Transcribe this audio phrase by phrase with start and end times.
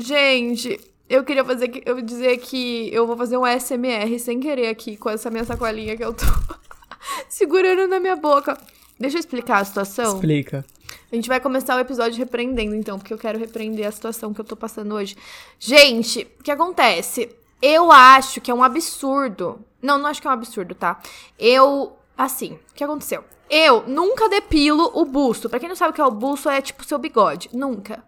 [0.00, 4.68] Gente, eu queria fazer que- eu dizer que eu vou fazer um SMR sem querer
[4.68, 6.24] aqui com essa minha sacolinha que eu tô
[7.28, 8.56] segurando na minha boca.
[8.98, 10.14] Deixa eu explicar a situação.
[10.14, 10.64] Explica.
[11.10, 14.40] A gente vai começar o episódio repreendendo, então, porque eu quero repreender a situação que
[14.40, 15.16] eu tô passando hoje.
[15.58, 17.28] Gente, o que acontece?
[17.60, 19.58] Eu acho que é um absurdo.
[19.82, 21.00] Não, não acho que é um absurdo, tá?
[21.38, 21.96] Eu.
[22.16, 23.24] Assim, o que aconteceu?
[23.50, 25.48] Eu nunca depilo o busto.
[25.48, 27.48] Pra quem não sabe o que é o busto, é tipo seu bigode.
[27.52, 28.04] Nunca.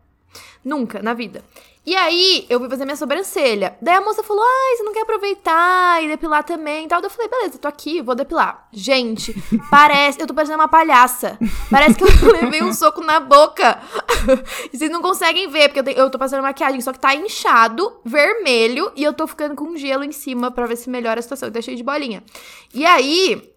[0.64, 1.43] Nunca, na vida.
[1.84, 3.77] E aí, eu fui fazer minha sobrancelha.
[3.80, 7.00] Daí a moça falou: Ai, você não quer aproveitar e depilar também e tal.
[7.00, 8.68] Daí eu falei: Beleza, tô aqui, vou depilar.
[8.70, 9.34] Gente,
[9.70, 10.20] parece.
[10.20, 11.38] Eu tô parecendo uma palhaça.
[11.70, 13.80] Parece que eu levei um soco na boca.
[14.72, 17.14] e vocês não conseguem ver, porque eu, te- eu tô passando maquiagem, só que tá
[17.14, 21.22] inchado, vermelho, e eu tô ficando com gelo em cima pra ver se melhora a
[21.22, 21.48] situação.
[21.48, 22.22] Eu deixei de bolinha.
[22.74, 23.50] E aí.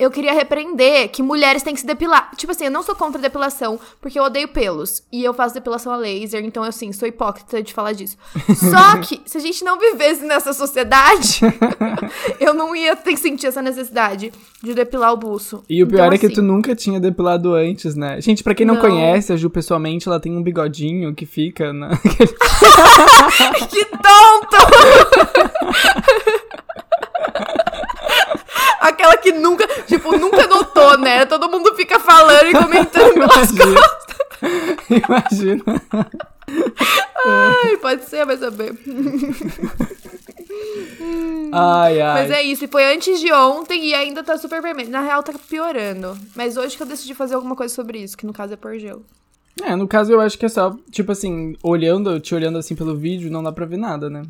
[0.00, 2.30] Eu queria repreender que mulheres têm que se depilar.
[2.34, 5.02] Tipo assim, eu não sou contra depilação, porque eu odeio pelos.
[5.12, 8.16] E eu faço depilação a laser, então, assim, sou hipócrita de falar disso.
[8.56, 11.40] Só que, se a gente não vivesse nessa sociedade,
[12.40, 15.62] eu não ia ter que sentir essa necessidade de depilar o buço.
[15.68, 18.20] E o pior Então, é que assim, tu nunca tinha depilado antes, né?
[18.22, 18.80] Gente, pra quem não, Não.
[18.80, 21.90] conhece, a Ju pessoalmente, ela tem um bigodinho que fica na.
[23.70, 24.56] Que tonto!
[28.80, 31.26] Aquela que nunca, tipo, nunca notou, né?
[31.26, 33.80] Todo mundo fica falando e comentando pelas Imagina.
[34.88, 35.82] Imagina.
[37.26, 38.74] Ai, pode ser, vai saber.
[41.52, 42.22] Ai, ai.
[42.22, 44.90] Mas é isso, e foi antes de ontem e ainda tá super vermelho.
[44.90, 46.16] Na real, tá piorando.
[46.34, 48.78] Mas hoje que eu decidi fazer alguma coisa sobre isso, que no caso é por
[48.78, 49.04] gelo.
[49.62, 52.96] É, no caso eu acho que é só, tipo assim, olhando, te olhando assim pelo
[52.96, 54.22] vídeo, não dá pra ver nada, né?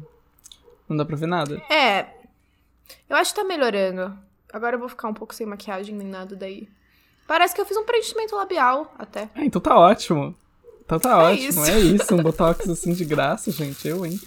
[0.88, 1.62] Não dá pra ver nada.
[1.70, 2.06] É.
[3.08, 4.12] Eu acho que tá melhorando.
[4.52, 6.68] Agora eu vou ficar um pouco sem maquiagem nem nada daí.
[7.26, 9.28] Parece que eu fiz um preenchimento labial até.
[9.34, 10.34] É, então tá ótimo.
[10.84, 11.64] Então tá É ótimo, isso.
[11.70, 12.14] é isso.
[12.14, 14.18] Um botox assim de graça, gente, eu, hein?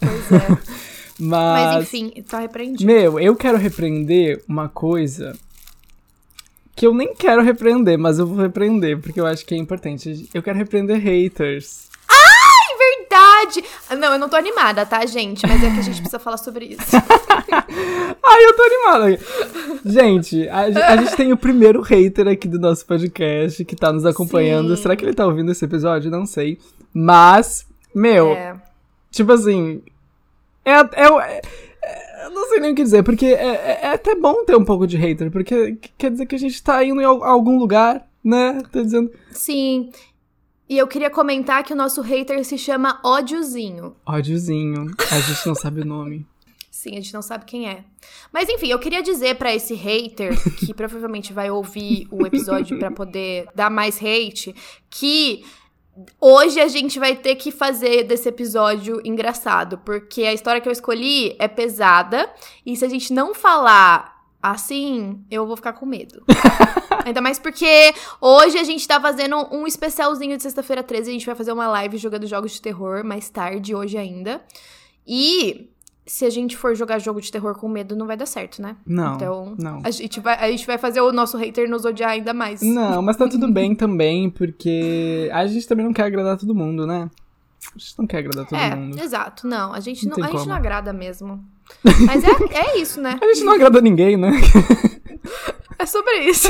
[0.00, 0.58] Pois é.
[1.18, 2.84] Mas, Mas enfim, tá repreendido.
[2.84, 5.34] meu, eu quero repreender uma coisa
[6.74, 10.28] que eu nem quero repreender, mas eu vou repreender, porque eu acho que é importante.
[10.34, 11.88] Eu quero repreender haters.
[12.78, 13.64] Verdade!
[13.88, 15.46] Ah, Não, eu não tô animada, tá, gente?
[15.46, 16.82] Mas é que a gente precisa falar sobre isso.
[18.24, 19.20] Ai, eu tô animada.
[19.84, 24.04] Gente, a, a gente tem o primeiro hater aqui do nosso podcast que tá nos
[24.04, 24.76] acompanhando.
[24.76, 24.82] Sim.
[24.82, 26.10] Será que ele tá ouvindo esse episódio?
[26.10, 26.58] Não sei.
[26.92, 28.60] Mas, meu, É.
[29.10, 29.82] tipo assim.
[30.64, 31.40] É, é, é-
[31.82, 34.56] é- eu não sei nem o que dizer, porque é, é- é até bom ter
[34.56, 37.56] um pouco de hater, porque quer dizer que a gente tá indo em al- algum
[37.58, 38.60] lugar, né?
[38.72, 39.10] Tá dizendo.
[39.30, 39.90] Sim.
[40.68, 43.94] E eu queria comentar que o nosso hater se chama Ódiozinho.
[44.04, 44.86] Ódiozinho.
[45.12, 46.26] A gente não sabe o nome.
[46.86, 47.82] Sim, a gente não sabe quem é.
[48.32, 52.92] Mas enfim, eu queria dizer pra esse hater, que provavelmente vai ouvir o episódio pra
[52.92, 54.54] poder dar mais hate,
[54.88, 55.44] que
[56.20, 60.72] hoje a gente vai ter que fazer desse episódio engraçado, porque a história que eu
[60.72, 62.30] escolhi é pesada,
[62.64, 66.22] e se a gente não falar assim, eu vou ficar com medo.
[67.04, 71.26] Ainda mais porque hoje a gente tá fazendo um especialzinho de sexta-feira 13, a gente
[71.26, 74.40] vai fazer uma live jogando jogos de terror mais tarde, hoje ainda.
[75.04, 75.70] E
[76.06, 78.76] se a gente for jogar jogo de terror com medo, não vai dar certo, né?
[78.86, 79.16] Não.
[79.16, 79.80] Então, não.
[79.82, 82.62] a gente, vai, a gente vai fazer o nosso hater nos odiar ainda mais.
[82.62, 86.86] Não, mas tá tudo bem também, porque a gente também não quer agradar todo mundo,
[86.86, 87.10] né?
[87.74, 89.00] A gente não quer agradar todo é, mundo.
[89.00, 89.48] exato.
[89.48, 91.44] Não, a gente Não não, a gente não agrada mesmo.
[92.06, 93.18] Mas é, é isso, né?
[93.20, 94.30] A gente não agrada ninguém, né?
[95.78, 96.48] É sobre isso.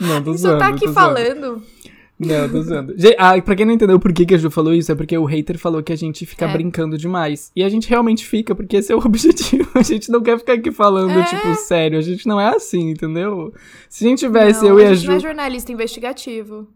[0.00, 1.62] Não, tô A gente só zoando, tá aqui tô zoando.
[2.26, 2.94] Não, tô zoando.
[2.96, 5.16] Gente, ah, pra quem não entendeu por que, que a Ju falou isso, é porque
[5.16, 6.52] o hater falou que a gente fica É.
[6.52, 7.50] brincando demais.
[7.54, 9.68] E a gente realmente fica, porque esse é o objetivo.
[9.74, 11.24] A gente não quer ficar aqui falando, É.
[11.24, 11.98] tipo, sério.
[11.98, 13.52] A gente não é assim, entendeu?
[13.88, 15.10] Se a gente tivesse Não, eu e a gente Ju.
[15.10, 16.66] não é jornalista investigativo.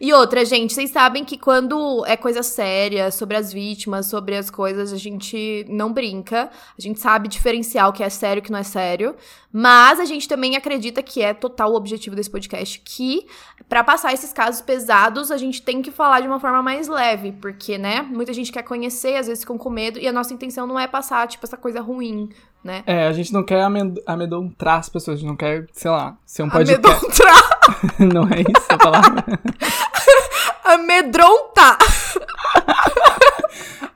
[0.00, 4.50] E outra, gente, vocês sabem que quando é coisa séria, sobre as vítimas, sobre as
[4.50, 6.50] coisas, a gente não brinca.
[6.78, 9.14] A gente sabe diferenciar o que é sério e o que não é sério.
[9.52, 13.26] Mas a gente também acredita que é total o objetivo desse podcast, que
[13.68, 17.32] pra passar esses casos pesados, a gente tem que falar de uma forma mais leve,
[17.32, 20.66] porque, né, muita gente quer conhecer, às vezes ficam com medo, e a nossa intenção
[20.66, 22.28] não é passar, tipo, essa coisa ruim,
[22.62, 22.82] né?
[22.86, 26.16] É, a gente não quer amed- amedrontar as pessoas, a gente não quer, sei lá,
[26.24, 26.80] ser um podcast.
[26.86, 27.60] Amedrontar!
[28.14, 29.24] não é isso a palavra?
[30.64, 31.78] Amedrontar!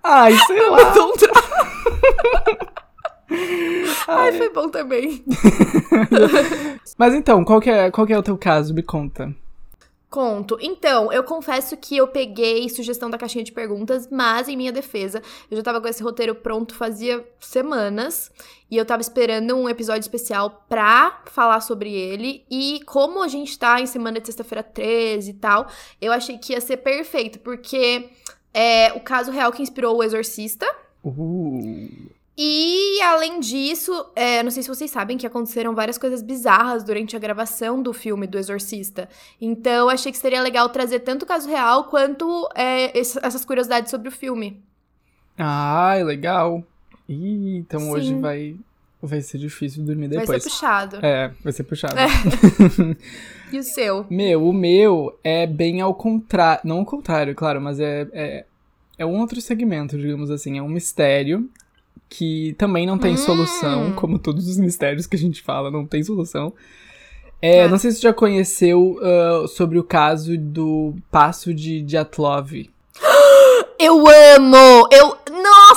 [0.03, 0.79] Ai, sei lá.
[0.81, 1.31] Amedrontar!
[4.09, 5.25] Ai, foi bom também.
[6.99, 8.75] Mas então, qual que, é, qual que é o teu caso?
[8.75, 9.33] Me conta.
[10.11, 10.59] Conto.
[10.61, 15.23] Então, eu confesso que eu peguei sugestão da caixinha de perguntas, mas em minha defesa,
[15.49, 18.33] eu já tava com esse roteiro pronto fazia semanas
[18.69, 22.45] e eu tava esperando um episódio especial pra falar sobre ele.
[22.51, 25.69] E como a gente tá em semana de sexta-feira 13 e tal,
[26.01, 28.11] eu achei que ia ser perfeito, porque
[28.53, 30.67] É o caso real que inspirou o Exorcista.
[31.05, 32.11] Uh.
[32.43, 37.15] E, além disso, é, não sei se vocês sabem que aconteceram várias coisas bizarras durante
[37.15, 39.11] a gravação do filme do Exorcista.
[39.39, 44.09] Então, achei que seria legal trazer tanto o caso real quanto é, essas curiosidades sobre
[44.09, 44.59] o filme.
[45.37, 46.65] Ai, legal.
[47.07, 47.91] Ih, então Sim.
[47.91, 48.57] hoje vai,
[49.03, 50.43] vai ser difícil dormir Vai depois.
[50.43, 50.97] ser puxado.
[51.05, 51.95] É, vai ser puxado.
[53.53, 54.07] E o seu?
[54.09, 56.61] Meu, o meu é bem ao contrário.
[56.65, 58.47] Não ao contrário, claro, mas é, é,
[58.97, 60.57] é um outro segmento, digamos assim.
[60.57, 61.51] É um mistério
[62.09, 63.19] que também não tem Hum.
[63.19, 66.53] solução, como todos os mistérios que a gente fala, não tem solução.
[67.41, 67.69] É, É.
[67.69, 72.69] Não sei se você já conheceu ah, sobre o caso do Passo de Dyatlov.
[73.79, 74.05] Eu
[74.37, 74.89] amo!
[74.93, 75.17] Eu.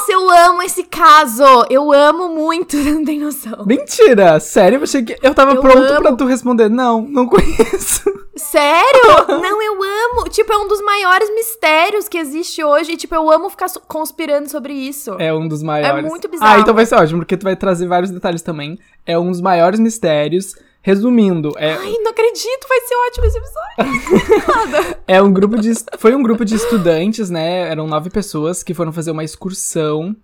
[0.04, 1.44] Nossa, eu amo esse caso!
[1.70, 3.66] Eu amo muito, não tem noção.
[3.66, 4.38] Mentira!
[4.40, 4.80] Sério?
[4.80, 6.02] Eu achei que eu tava Eu pronto amo.
[6.02, 6.70] pra tu responder.
[6.70, 8.04] Não, não conheço.
[8.36, 9.28] Sério?
[9.30, 10.30] Não, eu amo!
[10.30, 12.94] Tipo, é um dos maiores mistérios que existe hoje.
[12.94, 15.14] E, tipo, eu amo ficar conspirando sobre isso.
[15.20, 16.04] É um dos maiores.
[16.06, 16.58] É muito bizarro.
[16.58, 18.78] Ah, então vai ser ótimo, porque tu vai trazer vários detalhes também.
[19.06, 20.56] É um dos maiores mistérios.
[20.84, 24.98] Resumindo, é, Ai, não acredito, vai ser ótimo esse episódio.
[25.08, 25.72] é um grupo de.
[25.98, 27.70] Foi um grupo de estudantes, né?
[27.70, 30.16] Eram nove pessoas que foram fazer uma excursão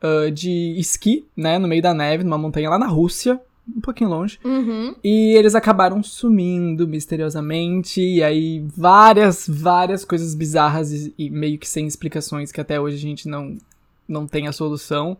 [0.00, 1.58] ah, de esqui, né?
[1.58, 4.38] No meio da neve, numa montanha lá na Rússia, um pouquinho longe.
[4.44, 4.94] Uhum.
[5.02, 8.00] E eles acabaram sumindo misteriosamente.
[8.00, 12.96] E aí, várias, várias coisas bizarras e, e meio que sem explicações que até hoje
[12.96, 13.56] a gente não,
[14.08, 15.16] não tem a solução.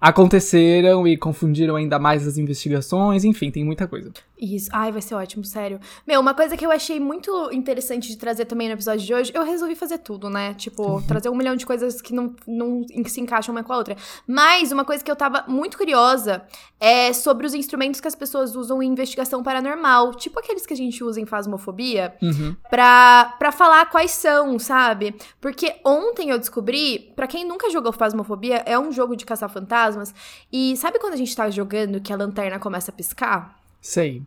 [0.00, 3.24] Aconteceram e confundiram ainda mais as investigações.
[3.24, 4.12] Enfim, tem muita coisa.
[4.44, 4.68] Isso.
[4.72, 5.80] Ai, vai ser ótimo, sério.
[6.06, 9.32] Meu, uma coisa que eu achei muito interessante de trazer também no episódio de hoje,
[9.34, 10.52] eu resolvi fazer tudo, né?
[10.54, 13.76] Tipo, trazer um milhão de coisas que não, não em- se encaixam uma com a
[13.78, 13.96] outra.
[14.26, 16.42] Mas uma coisa que eu tava muito curiosa
[16.78, 20.12] é sobre os instrumentos que as pessoas usam em investigação paranormal.
[20.14, 22.14] Tipo aqueles que a gente usa em fasmofobia.
[22.20, 22.54] Uhum.
[22.68, 25.14] pra, pra falar quais são, sabe?
[25.40, 30.12] Porque ontem eu descobri, pra quem nunca jogou Fasmofobia, é um jogo de caçar fantasmas.
[30.52, 33.58] E sabe quando a gente tá jogando que a lanterna começa a piscar?
[33.80, 34.22] Sei.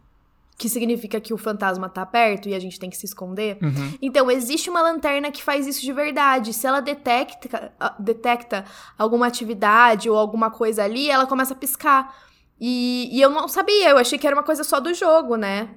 [0.57, 3.59] Que significa que o fantasma tá perto e a gente tem que se esconder?
[3.61, 3.93] Uhum.
[4.01, 6.51] Então, existe uma lanterna que faz isso de verdade.
[6.51, 8.65] Se ela detecta, ah, detecta
[8.97, 12.11] alguma atividade ou alguma coisa ali, ela começa a piscar.
[12.59, 15.69] E, e eu não sabia, eu achei que era uma coisa só do jogo, né?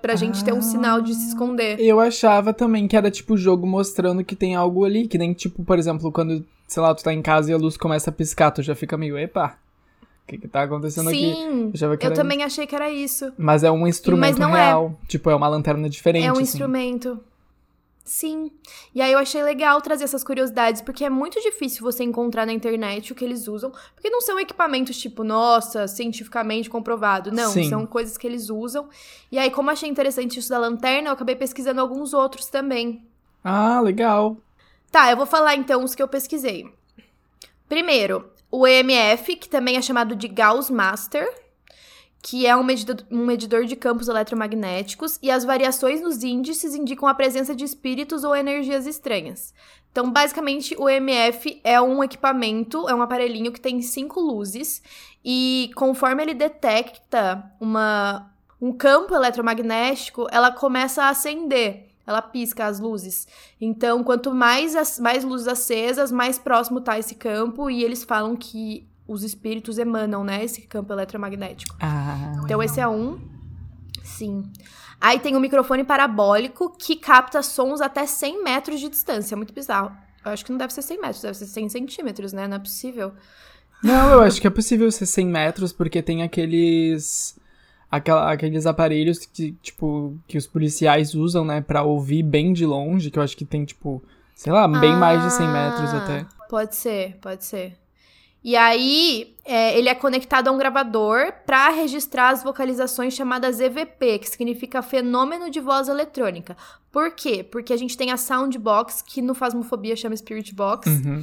[0.00, 1.80] Pra gente ter um sinal de se esconder.
[1.80, 5.08] Eu achava também que era tipo o jogo mostrando que tem algo ali.
[5.08, 7.76] Que nem, tipo, por exemplo, quando, sei lá, tu tá em casa e a luz
[7.76, 9.56] começa a piscar, tu já fica meio, epa,
[10.24, 11.34] o que que tá acontecendo aqui?
[11.34, 13.30] Sim, achava que eu era também achei que era isso.
[13.36, 14.46] Mas é um instrumento é.
[14.46, 14.98] real.
[15.06, 16.26] Tipo, é uma lanterna diferente.
[16.26, 16.42] É um assim.
[16.42, 17.20] instrumento.
[18.04, 18.50] Sim.
[18.94, 22.52] E aí eu achei legal trazer essas curiosidades, porque é muito difícil você encontrar na
[22.52, 27.30] internet o que eles usam, porque não são equipamentos tipo, nossa, cientificamente comprovado.
[27.30, 27.68] Não, Sim.
[27.68, 28.88] são coisas que eles usam.
[29.30, 33.02] E aí, como eu achei interessante isso da lanterna, eu acabei pesquisando alguns outros também.
[33.42, 34.36] Ah, legal.
[34.90, 36.72] Tá, eu vou falar então os que eu pesquisei.
[37.68, 41.28] Primeiro, o EMF, que também é chamado de Gauss Master,
[42.22, 47.08] que é um medidor, um medidor de campos eletromagnéticos, e as variações nos índices indicam
[47.08, 49.52] a presença de espíritos ou energias estranhas.
[49.90, 54.80] Então, basicamente, o EMF é um equipamento, é um aparelhinho que tem cinco luzes,
[55.24, 61.93] e conforme ele detecta uma, um campo eletromagnético, ela começa a acender.
[62.06, 63.26] Ela pisca as luzes.
[63.60, 67.70] Então, quanto mais, as- mais luzes acesas, mais próximo tá esse campo.
[67.70, 70.44] E eles falam que os espíritos emanam, né?
[70.44, 71.74] Esse campo eletromagnético.
[71.80, 72.32] Ah.
[72.44, 73.18] Então, esse é um.
[74.02, 74.44] Sim.
[75.00, 79.36] Aí tem o microfone parabólico que capta sons até 100 metros de distância.
[79.36, 79.92] Muito bizarro.
[80.24, 82.48] Eu acho que não deve ser 100 metros, deve ser 100 centímetros, né?
[82.48, 83.12] Não é possível.
[83.82, 87.38] Não, eu acho que é possível ser 100 metros, porque tem aqueles.
[87.96, 93.10] Aquela- aqueles aparelhos que, tipo, que os policiais usam, né, pra ouvir bem de longe,
[93.10, 94.02] que eu acho que tem, tipo,
[94.34, 96.26] sei lá, bem mais de 100 metros Ah, até.
[96.48, 97.76] Pode ser, pode ser.
[98.42, 104.18] E aí, é, ele é conectado a um gravador para registrar as vocalizações chamadas EVP,
[104.18, 106.54] que significa Fenômeno de Voz Eletrônica.
[106.92, 107.42] Por quê?
[107.42, 111.22] Porque a gente tem a Soundbox, que no Fasmofobia chama Spirit Box, Uhum.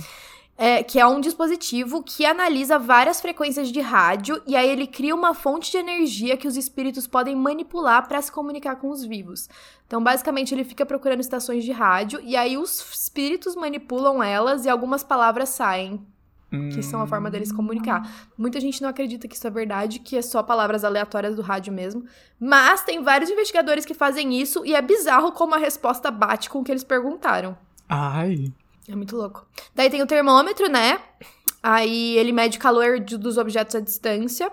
[0.61, 5.15] É, que é um dispositivo que analisa várias frequências de rádio e aí ele cria
[5.15, 9.49] uma fonte de energia que os espíritos podem manipular para se comunicar com os vivos.
[9.87, 14.69] Então, basicamente, ele fica procurando estações de rádio e aí os espíritos manipulam elas e
[14.69, 15.99] algumas palavras saem,
[16.71, 18.07] que são a forma deles comunicar.
[18.37, 21.73] Muita gente não acredita que isso é verdade, que é só palavras aleatórias do rádio
[21.73, 22.05] mesmo.
[22.39, 26.59] Mas tem vários investigadores que fazem isso e é bizarro como a resposta bate com
[26.59, 27.57] o que eles perguntaram.
[27.89, 28.53] Ai.
[28.91, 29.45] É muito louco.
[29.73, 30.99] Daí tem o termômetro, né?
[31.63, 34.51] Aí ele mede o calor de- dos objetos à distância.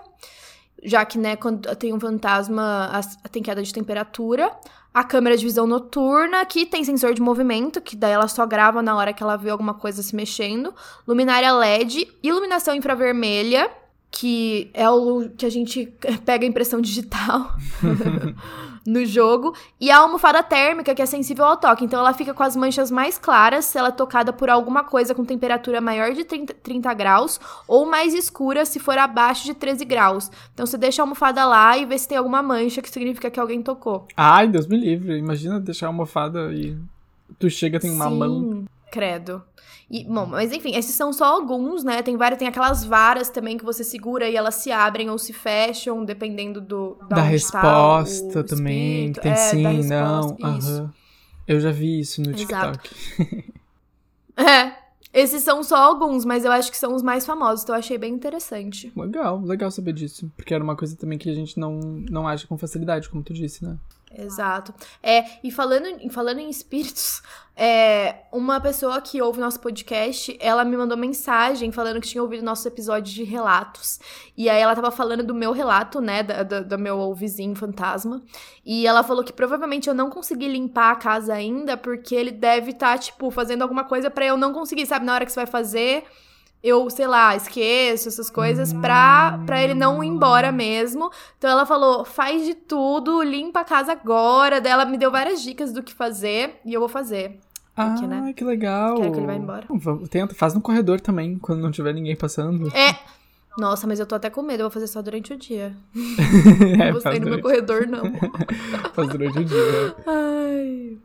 [0.81, 4.51] Já que, né, quando tem um fantasma, as- tem queda de temperatura.
[4.91, 8.81] a câmera de visão noturna, que tem sensor de movimento, que daí ela só grava
[8.81, 10.73] na hora que ela vê alguma coisa se mexendo,
[11.07, 13.69] luminária LED, iluminação infravermelha,
[14.11, 15.93] que é o que a gente
[16.25, 17.55] pega a impressão digital
[18.85, 21.85] no jogo, e a almofada térmica, que é sensível ao toque.
[21.85, 25.13] Então ela fica com as manchas mais claras se ela é tocada por alguma coisa
[25.13, 29.85] com temperatura maior de 30, 30 graus, ou mais escura se for abaixo de 13
[29.85, 30.31] graus.
[30.53, 33.39] Então você deixa a almofada lá e vê se tem alguma mancha, que significa que
[33.39, 34.07] alguém tocou.
[34.17, 35.17] Ai, Deus me livre.
[35.17, 36.75] Imagina deixar a almofada e
[37.37, 38.65] tu chega, tem uma Sim, mão.
[38.91, 39.43] Credo.
[39.89, 42.01] E, bom, mas enfim, esses são só alguns, né?
[42.03, 45.33] Tem vários, tem aquelas varas também que você segura e elas se abrem ou se
[45.33, 49.05] fecham, dependendo do Da da tá resposta o também.
[49.11, 49.21] espírito.
[49.21, 50.27] Tem É, sim, não.
[50.29, 50.69] resposta, isso.
[50.81, 50.93] Aham.
[51.47, 52.79] Eu já vi isso no Exato.
[52.89, 53.53] TikTok.
[54.37, 54.73] É.
[55.11, 57.97] Esses são só alguns, mas eu acho que são os mais famosos, então eu achei
[57.97, 58.93] bem interessante.
[58.95, 60.31] Legal, legal saber disso.
[60.37, 61.79] Porque era uma coisa também que a gente não,
[62.09, 63.75] não acha com facilidade, como tu disse, né?
[64.11, 64.73] Exato.
[65.03, 67.21] É, e falando, falando em espíritos,
[67.55, 72.43] é, uma pessoa que ouve nosso podcast, ela me mandou mensagem falando que tinha ouvido
[72.43, 73.99] nossos episódios de relatos.
[74.35, 78.21] E aí ela tava falando do meu relato, né, da- da- do, meu vizinho fantasma.
[78.65, 82.71] E ela falou que provavelmente eu não consegui limpar a casa ainda, porque ele deve
[82.71, 85.05] estar, tipo, fazendo alguma coisa pra eu não conseguir, sabe?
[85.05, 86.03] Na hora que você vai fazer,
[86.63, 91.09] eu, sei lá, esqueço essas coisas pra, pra ele não ir embora mesmo.
[91.37, 94.59] Então ela falou: faz de tudo, limpa a casa agora.
[94.59, 97.39] Daí ela me deu várias dicas do que fazer e eu vou fazer.
[97.75, 98.33] Ah, Porque, né?
[98.33, 98.95] que legal.
[98.95, 99.65] Quero que ele vá embora.
[100.09, 102.67] Tenta, faz no corredor também, quando não tiver ninguém passando.
[102.75, 102.99] É.
[103.57, 105.75] Nossa, mas eu tô até com medo, eu vou fazer só durante o dia.
[106.79, 108.03] É, não vou faz sair no meu corredor, não.
[108.93, 109.95] faz durante o dia.
[110.05, 110.97] Ai.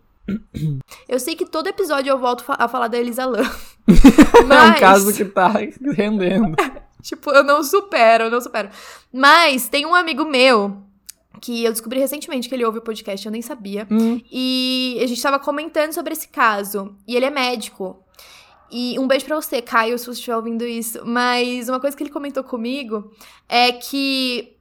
[1.08, 3.42] Eu sei que todo episódio eu volto a falar da Elisa Lam.
[3.86, 5.52] É um Mas, caso que tá
[5.94, 6.56] rendendo.
[7.02, 8.70] tipo, eu não supero, eu não supero.
[9.12, 10.78] Mas tem um amigo meu
[11.40, 13.86] que eu descobri recentemente que ele ouve o podcast, eu nem sabia.
[13.90, 16.96] Hum, E a gente tava comentando sobre esse caso.
[17.06, 18.02] E ele é médico.
[18.70, 21.04] E um beijo pra você, Caio, se você estiver ouvindo isso.
[21.04, 23.12] Mas uma coisa que ele comentou comigo
[23.46, 24.53] é que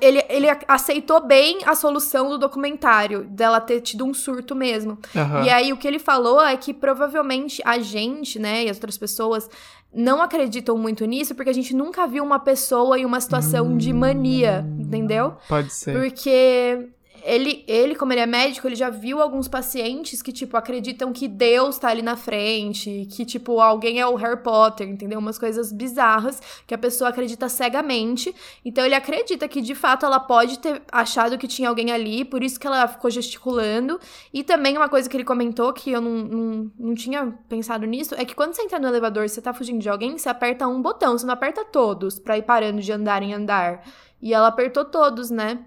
[0.00, 4.98] ele, ele aceitou bem a solução do documentário, dela ter tido um surto mesmo.
[5.14, 5.44] aham.
[5.44, 8.98] E aí o que ele falou é que provavelmente a gente, né, e as outras
[8.98, 9.48] pessoas
[9.92, 13.92] não acreditam muito nisso porque a gente nunca viu uma pessoa em uma situação de
[13.92, 15.34] mania, entendeu?
[15.48, 15.98] Pode ser.
[15.98, 16.88] Porque
[17.24, 21.26] ele, ele, como ele é médico, ele já viu alguns pacientes que, tipo, acreditam que
[21.28, 25.18] Deus tá ali na frente, que, tipo, alguém é o Harry Potter, entendeu?
[25.18, 28.34] Umas coisas bizarras que a pessoa acredita cegamente.
[28.64, 32.42] Então ele acredita que, de fato, ela pode ter achado que tinha alguém ali, por
[32.42, 33.98] isso que ela ficou gesticulando.
[34.32, 38.14] E também uma coisa que ele comentou, que eu não, não, não tinha pensado nisso,
[38.14, 40.66] é que quando você entra no elevador e você tá fugindo de alguém, você aperta
[40.66, 43.82] um botão, você não aperta todos pra ir parando de andar em andar.
[44.22, 45.64] E ela apertou todos, né?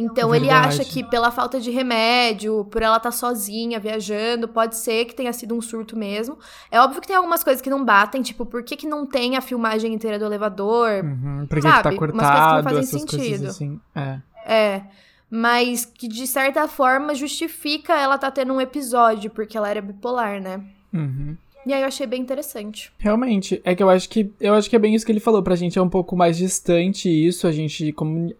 [0.00, 0.80] Então ele Verdade.
[0.80, 5.32] acha que pela falta de remédio, por ela estar sozinha, viajando, pode ser que tenha
[5.32, 6.38] sido um surto mesmo.
[6.70, 9.36] É óbvio que tem algumas coisas que não batem, tipo, por que, que não tem
[9.36, 11.02] a filmagem inteira do elevador?
[11.04, 13.46] Uhum, porque Sabe, tá umas coisas que não cortado, fazem sentido.
[13.48, 13.80] assim.
[13.92, 14.18] É.
[14.46, 14.82] É.
[15.28, 20.40] Mas que de certa forma justifica ela tá tendo um episódio, porque ela era bipolar,
[20.40, 20.62] né?
[20.92, 21.36] Uhum.
[21.66, 22.90] E aí eu achei bem interessante.
[22.98, 25.42] Realmente, é que eu acho que eu acho que é bem isso que ele falou.
[25.42, 27.46] Pra gente é um pouco mais distante isso.
[27.46, 28.32] A gente, como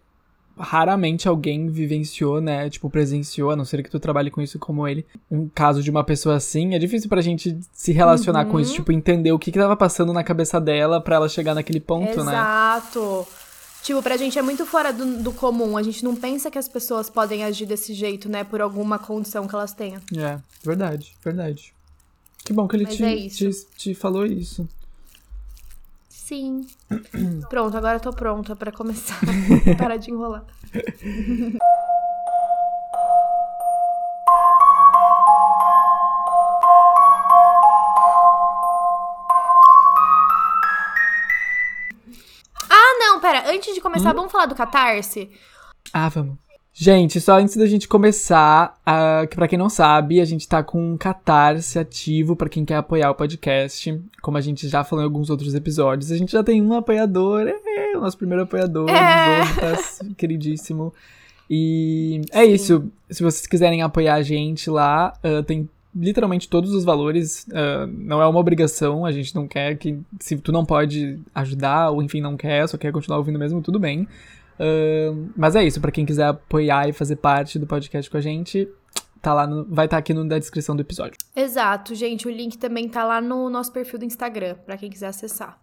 [0.59, 2.69] raramente alguém vivenciou, né?
[2.69, 5.05] Tipo, presenciou, a não ser que tu trabalhe com isso como ele.
[5.31, 8.75] Um caso de uma pessoa assim, é difícil pra gente se relacionar com isso, Uhum.
[8.77, 12.23] tipo, entender o que que tava passando na cabeça dela pra ela chegar naquele ponto,
[12.23, 12.33] né?
[12.33, 13.25] Exato.
[13.81, 15.77] Tipo, pra gente é muito fora do, do comum.
[15.77, 18.43] A gente não pensa que as pessoas podem agir desse jeito, né?
[18.43, 20.01] Por alguma condição que elas tenham.
[20.17, 21.73] É, verdade, verdade.
[22.43, 24.67] Que bom que ele te, é te, te falou isso.
[26.29, 26.67] Sim.
[27.49, 29.19] Pronto, agora eu tô pronta pra começar.
[29.79, 30.45] Para de enrolar.
[42.69, 43.49] Ah, não, pera.
[43.49, 45.31] Antes de começar, vamos falar do Catarse?
[45.91, 46.37] Ah, vamos.
[46.81, 50.63] Gente, só antes da gente começar, uh, que pra quem não sabe, a gente tá
[50.63, 54.01] com um catarse ativo pra quem quer apoiar o podcast.
[54.21, 57.45] Como a gente já falou em alguns outros episódios, a gente já tem um apoiador,
[57.49, 59.41] é, o nosso primeiro apoiador, É.
[60.15, 60.93] queridíssimo.
[61.49, 62.89] E é isso.
[63.09, 67.45] Se vocês quiserem apoiar a gente lá, uh, tem literalmente todos os valores.
[67.49, 69.99] uh, não é uma obrigação, a gente não quer que.
[70.17, 73.77] Se tu não pode ajudar, ou enfim, não quer, só quer continuar ouvindo mesmo, tudo
[73.77, 74.07] bem.
[74.59, 78.21] Uh, mas é isso, pra quem quiser apoiar e fazer parte do podcast com a
[78.21, 78.67] gente,
[79.21, 81.17] tá lá no- vai estar aqui no, na descrição do episódio.
[81.35, 82.27] Exato, gente.
[82.27, 85.57] O link também tá lá no nosso perfil do Instagram, pra quem quiser acessar.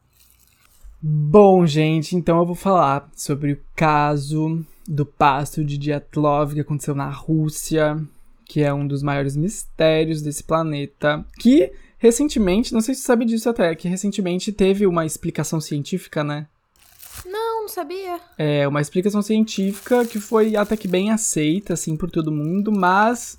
[1.03, 6.95] Bom, gente, então eu vou falar sobre o caso do pasto de Dyatlov que aconteceu
[6.95, 8.03] na Rússia,
[8.47, 13.25] que é um dos maiores mistérios desse planeta, que recentemente, não sei se você sabe
[13.25, 16.47] disso até, que recentemente teve uma explicação científica, né?
[17.31, 18.19] Não, não sabia.
[18.39, 23.39] É, uma explicação científica que foi até que bem aceita, assim, por todo mundo, mas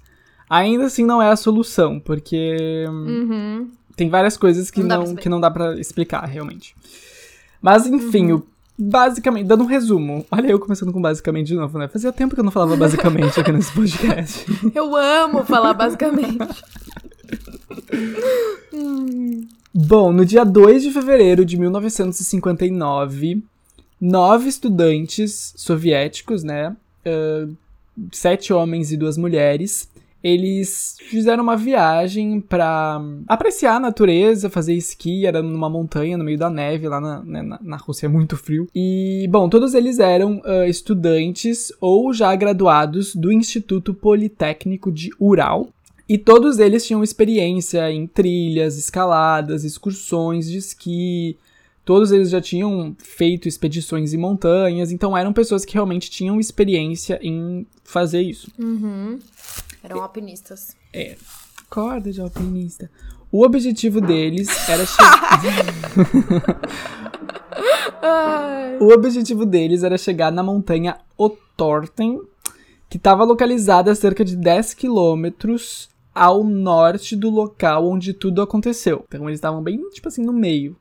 [0.50, 3.70] ainda assim não é a solução, porque Uhum.
[3.96, 6.76] tem várias coisas que Não dá pra não, que não dá pra explicar, realmente.
[7.62, 8.38] Mas, enfim, Uhum.
[8.40, 8.48] o-
[8.80, 10.24] basicamente, dando um resumo.
[10.30, 11.88] Olha eu começando com basicamente de novo, né?
[11.88, 14.46] Fazia tempo que eu não falava basicamente aqui nesse podcast.
[14.76, 16.38] Eu amo falar basicamente.
[19.74, 23.44] Bom, no dia 2 de fevereiro de 1959,
[24.00, 26.76] nove estudantes soviéticos, né?
[27.08, 27.48] ah,
[28.12, 29.90] sete homens e duas mulheres.
[30.24, 36.40] Eles fizeram uma viagem pra apreciar a natureza, fazer esqui, era numa montanha no meio
[36.40, 38.68] da neve, lá na, né, na, na Rússia é muito frio.
[38.76, 45.70] E, bom, todos eles eram ah, estudantes ou já graduados do Instituto Politécnico de Ural,
[46.10, 51.38] e todos eles tinham experiência em trilhas, escaladas, excursões de esqui.
[51.88, 57.18] Todos eles já tinham feito expedições em montanhas, então eram pessoas que realmente tinham experiência
[57.22, 58.52] em fazer isso.
[58.60, 59.18] Uhum.
[59.82, 60.76] Eram alpinistas.
[61.70, 62.92] Corda de alpinista.
[63.32, 65.42] O objetivo deles era chegar.
[68.80, 72.20] O objetivo deles era chegar na montanha Otorten,
[72.90, 79.06] que estava localizada a cerca de 10 quilômetros ao norte do local onde tudo aconteceu.
[79.08, 80.76] Então eles estavam bem, tipo assim, no meio,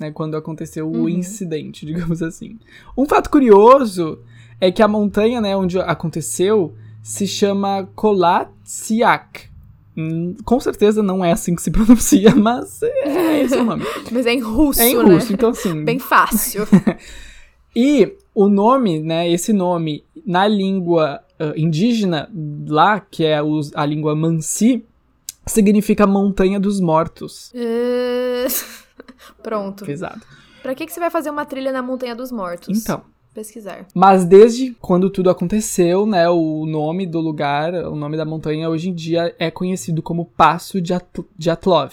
[0.00, 1.08] né, quando aconteceu o Uhum.
[1.08, 2.58] incidente, digamos assim.
[2.96, 4.18] Um fato curioso
[4.60, 9.48] é que a montanha, né, onde aconteceu se chama Kolatsiak.
[9.96, 13.84] Hum, Com certeza não é assim que se pronuncia, mas é esse o nome.
[14.12, 15.14] Mas é em russo, É em né?
[15.14, 15.84] russo, então assim.
[15.84, 16.66] Bem fácil.
[17.74, 22.30] E o nome, né, esse nome na língua ah, indígena
[22.66, 24.84] lá, que é os- a língua Mansi,
[25.46, 27.50] significa montanha dos mortos.
[27.54, 28.46] Eh,
[29.42, 29.84] Pronto.
[29.84, 30.20] Pesado.
[30.62, 32.68] Pra que, que você vai fazer uma trilha na Montanha dos Mortos?
[32.76, 33.86] Então, Pesquisar.
[33.94, 38.90] mas desde quando tudo aconteceu, né, o nome do lugar, o nome da montanha hoje
[38.90, 41.92] em dia é conhecido como Passo Dyat- Dyatlov,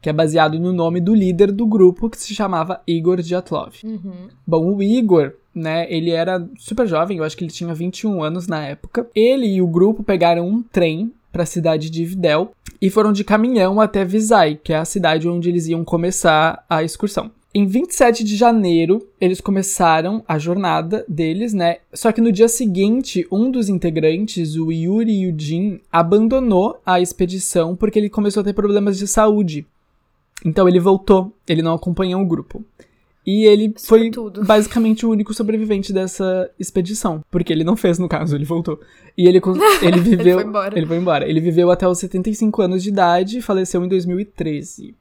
[0.00, 3.74] que é baseado no nome do líder do grupo que se chamava Igor Dyatlov.
[3.84, 4.28] Uhum.
[4.46, 8.46] Bom, o Igor, né, ele era super jovem, eu acho que ele tinha 21 anos
[8.48, 9.06] na época.
[9.14, 13.24] Ele e o grupo pegaram um trem para a cidade de Videl e foram de
[13.24, 17.30] caminhão até Visay, que é a cidade onde eles iam começar a excursão.
[17.54, 21.78] Em 27 de janeiro, eles começaram a jornada deles, né?
[21.94, 27.98] Só que no dia seguinte, um dos integrantes, o Yuri Yudin, abandonou a expedição porque
[27.98, 29.66] ele começou a ter problemas de saúde.
[30.44, 32.64] Então ele voltou, ele não acompanhou o grupo.
[33.30, 34.42] E ele foi Sortudo.
[34.42, 37.22] basicamente o único sobrevivente dessa expedição.
[37.30, 38.80] Porque ele não fez, no caso, ele voltou.
[39.18, 39.38] E ele,
[39.82, 40.38] ele viveu.
[40.38, 40.78] foi embora.
[40.78, 41.28] Ele foi embora.
[41.28, 44.94] Ele viveu até os 75 anos de idade e faleceu em 2013.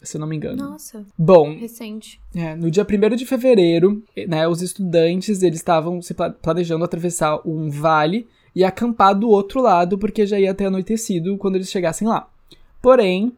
[0.00, 0.56] Se eu não me engano.
[0.70, 2.20] Nossa, Bom, recente.
[2.34, 7.40] é, no dia 1 de fevereiro, né, os estudantes eles estavam se pla- planejando atravessar
[7.44, 12.06] um vale e acampar do outro lado, porque já ia ter anoitecido quando eles chegassem
[12.06, 12.28] lá.
[12.80, 13.32] Porém,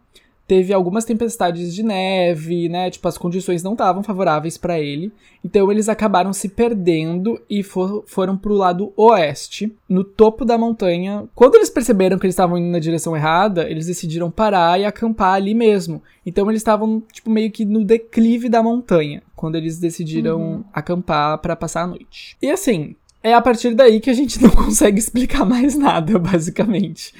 [0.47, 2.91] teve algumas tempestades de neve, né?
[2.91, 5.11] Tipo, as condições não estavam favoráveis para ele.
[5.43, 11.25] Então eles acabaram se perdendo e for- foram pro lado oeste, no topo da montanha.
[11.35, 15.35] Quando eles perceberam que eles estavam indo na direção errada, eles decidiram parar e acampar
[15.35, 16.03] ali mesmo.
[16.27, 20.65] Então eles estavam tipo meio que no declive da montanha, quando eles decidiram Uhum.
[20.73, 22.37] acampar para passar a noite.
[22.43, 27.15] E assim, é a partir daí que a gente não consegue explicar mais nada, basicamente.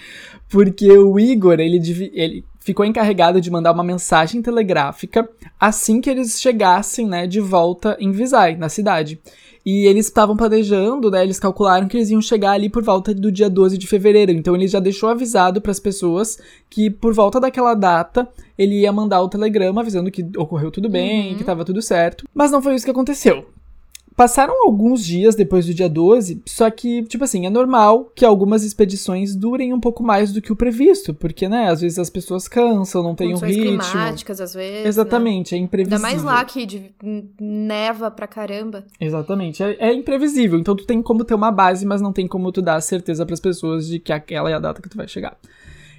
[0.49, 1.81] Porque o Igor, ele,
[2.13, 5.29] ele ficou encarregado de mandar uma mensagem telegráfica
[5.61, 9.21] assim que eles chegassem, né, de volta em Visay, na cidade.
[9.67, 13.31] E eles estavam planejando, né, eles calcularam que eles iam chegar ali por volta do
[13.33, 14.33] dia 12 de fevereiro.
[14.33, 18.93] Então ele já deixou avisado para as pessoas que por volta daquela data ele ia
[18.93, 21.39] mandar o telegrama avisando que ocorreu tudo bem, Uhum.
[21.39, 22.25] que tava tudo certo.
[22.35, 23.47] Mas não foi isso que aconteceu.
[24.17, 28.63] Passaram alguns dias depois do dia 12, só que, tipo assim, é normal que algumas
[28.63, 32.47] expedições durem um pouco mais do que o previsto, porque, né, às vezes as pessoas
[32.47, 33.63] cansam, não tem um ritmo.
[33.83, 34.83] climáticas, às vezes.
[34.83, 34.89] né?
[34.89, 35.97] Exatamente, é imprevisível.
[36.07, 36.95] Ainda mais lá que de-
[37.41, 38.85] neva pra caramba.
[39.01, 40.59] Exatamente, é, é imprevisível.
[40.61, 43.41] Então tu tem como ter uma base, mas não tem como tu dar certeza pras
[43.41, 45.37] pessoas de que aquela é a data que tu vai chegar.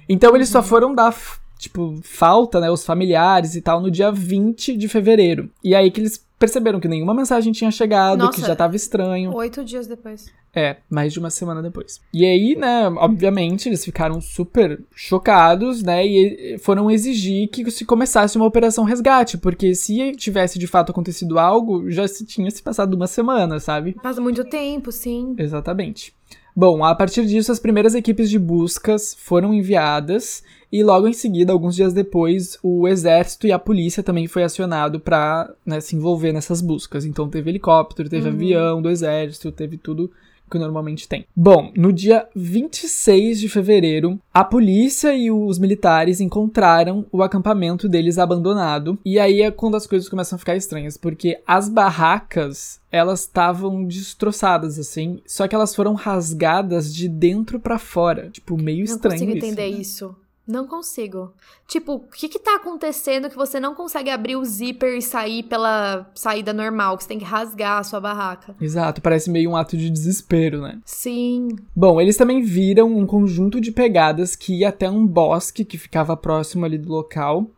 [0.08, 1.14] Então eles só foram dar
[1.58, 5.50] tipo, falta, né, os familiares e tal, no dia 20 de fevereiro.
[5.64, 8.40] E aí que eles perceberam que nenhuma mensagem tinha chegado, Nossa.
[8.40, 9.34] que já tava estranho.
[9.34, 10.26] Oito dias depois.
[10.54, 12.00] É, mais de uma semana depois.
[12.14, 18.36] E aí, né, obviamente, eles ficaram super chocados, né, e foram exigir que se começasse
[18.36, 22.94] uma operação resgate, porque se tivesse de fato acontecido algo, já se tinha se passado
[22.94, 23.94] uma semana, sabe?
[24.02, 25.34] Passa muito tempo, sim.
[25.38, 26.14] Exatamente.
[26.58, 30.42] Bom, a partir disso, as primeiras equipes de buscas foram enviadas
[30.72, 34.98] e logo em seguida, alguns dias depois, o exército e a polícia também foi acionado
[34.98, 37.04] para né, se envolver nessas buscas.
[37.04, 38.34] Então teve helicóptero, teve Uhum.
[38.34, 40.10] avião do exército, teve tudo
[40.50, 41.26] que normalmente tem.
[41.34, 48.18] Bom, no dia 26 de fevereiro, a polícia e os militares encontraram o acampamento deles
[48.18, 48.98] abandonado.
[49.04, 53.84] E aí é quando as coisas começam a ficar estranhas, porque as barracas, elas estavam
[53.84, 59.20] destroçadas assim, só que elas foram rasgadas de dentro pra fora, tipo meio Não estranho
[59.20, 59.46] consigo isso.
[59.46, 60.14] entender isso.
[60.46, 61.32] Não consigo.
[61.66, 65.42] Tipo, o que que tá acontecendo que você não consegue abrir o zíper e sair
[65.42, 68.54] pela saída normal, que você tem que rasgar a sua barraca?
[68.60, 70.78] Exato, parece meio um ato de desespero, né?
[70.84, 71.48] Sim.
[71.74, 76.16] Bom, eles também viram um conjunto de pegadas que ia até um bosque que ficava
[76.16, 77.50] próximo ali do local.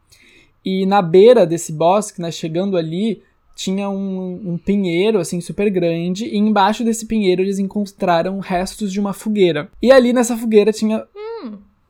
[0.65, 3.23] E na beira desse bosque, né, chegando ali,
[3.55, 6.25] tinha um, um pinheiro, assim, super grande.
[6.25, 9.69] E embaixo desse pinheiro eles encontraram restos de uma fogueira.
[9.83, 11.05] E ali nessa fogueira tinha.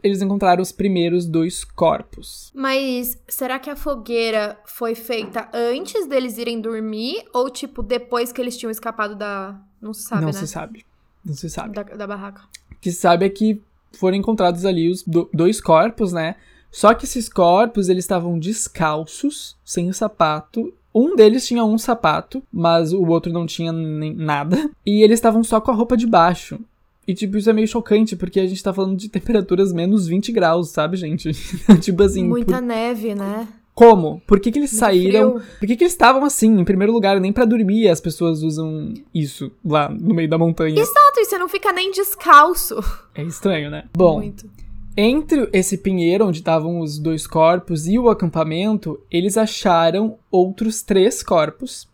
[0.02, 2.52] Eles encontraram os primeiros dois corpos.
[2.54, 7.24] Mas será que a fogueira foi feita antes deles irem dormir?
[7.34, 9.58] Ou, tipo, depois que eles tinham escapado da.
[9.80, 10.32] Não se sabe, Não né?
[10.32, 10.86] se sabe.
[11.24, 11.74] Não se sabe.
[11.74, 12.42] Da, da barraca.
[12.72, 13.60] O que se sabe é que
[13.92, 16.36] foram encontrados ali os do- dois corpos, né?
[16.70, 20.72] Só que esses corpos, eles estavam descalços, sem o sapato.
[20.94, 24.70] Um deles tinha um sapato, mas o outro não tinha nem nada.
[24.86, 26.58] E eles estavam só com a roupa de baixo.
[27.08, 30.30] E, tipo, isso é meio chocante, porque a gente tá falando de temperaturas menos 20
[30.30, 31.30] graus, sabe, gente?
[31.80, 33.48] tipo assim, Muita por- neve, né?
[33.74, 34.20] como?
[34.26, 35.38] Por que, que eles Muito saíram?
[35.38, 35.46] frio.
[35.60, 36.58] Por que, que eles estavam assim?
[36.60, 40.78] Em primeiro lugar, nem pra dormir as pessoas usam isso lá no meio da montanha.
[40.78, 42.76] Exato, e você não fica nem descalço.
[43.14, 43.84] É estranho, né?
[43.96, 44.50] Bom, Muito.
[44.96, 51.22] Entre esse pinheiro onde estavam os dois corpos e o acampamento, eles acharam outros três
[51.22, 51.88] corpos.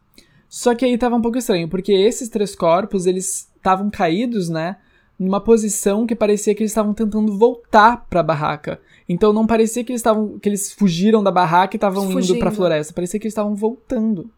[0.49, 4.77] Só que aí tava um pouco estranho, porque esses três corpos, eles estavam caídos, né?
[5.19, 8.81] Numa posição que parecia que eles estavam tentando voltar pra barraca.
[9.09, 12.39] Então não parecia que eles estavam que eles fugiram da barraca e estavam indo Fugindo.
[12.41, 14.29] pra floresta, parecia que eles estavam voltando.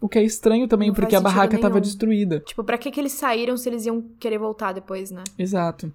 [0.00, 1.80] O que é estranho também, Não porque a barraca tava nenhum.
[1.82, 2.40] destruída.
[2.40, 5.22] Tipo, pra que que eles saíram se eles iam querer voltar depois, né?
[5.38, 5.92] Exato.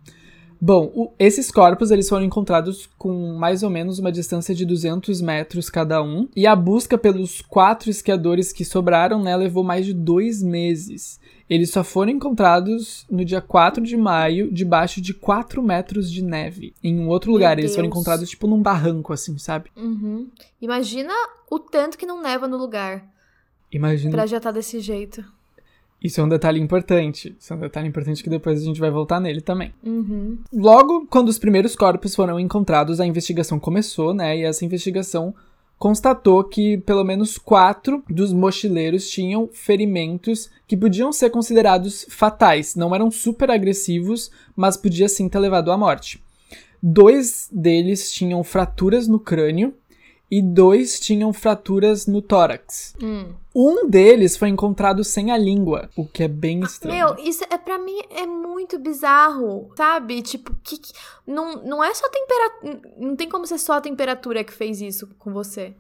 [0.60, 5.22] Bom, o- esses corpos eles foram encontrados com mais ou menos uma distância de 200
[5.22, 6.28] metros cada um.
[6.36, 11.20] E a busca pelos quatro esquiadores que sobraram, né, levou mais de dois meses.
[11.50, 16.74] Eles só foram encontrados no dia 4 de maio, debaixo de 4 metros de neve.
[16.84, 17.58] Em um outro Meu lugar.
[17.58, 19.70] Eles foram encontrados, tipo, num barranco, assim, sabe?
[19.76, 20.30] Uhum.
[20.62, 21.14] Imagina
[21.50, 23.06] o tanto que não neva no lugar
[23.72, 24.12] Imagina.
[24.12, 25.24] pra já tá desse jeito.
[26.04, 27.36] Isso é um detalhe importante.
[27.40, 29.74] Isso é um detalhe importante que depois a gente vai voltar nele também.
[29.84, 30.38] Uhum.
[30.54, 34.38] Logo, quando os primeiros corpos foram encontrados, a investigação começou, né?
[34.38, 35.34] E essa investigação
[35.78, 42.76] constatou que pelo menos quatro dos mochileiros tinham ferimentos que podiam ser considerados fatais.
[42.76, 46.22] Não eram super agressivos, mas podia sim ter levado à morte.
[46.82, 49.74] Dois deles tinham fraturas no crânio
[50.30, 52.94] e dois tinham fraturas no tórax.
[53.02, 53.34] Hum.
[53.56, 57.16] Um deles foi encontrado sem a língua, o que é bem estranho.
[57.16, 60.22] Meu, isso é para mim é muito bizarro, sabe?
[60.22, 60.92] Tipo, que, que-
[61.26, 65.08] não, não é só temperatura, não tem como ser só a temperatura que fez isso
[65.18, 65.74] com você.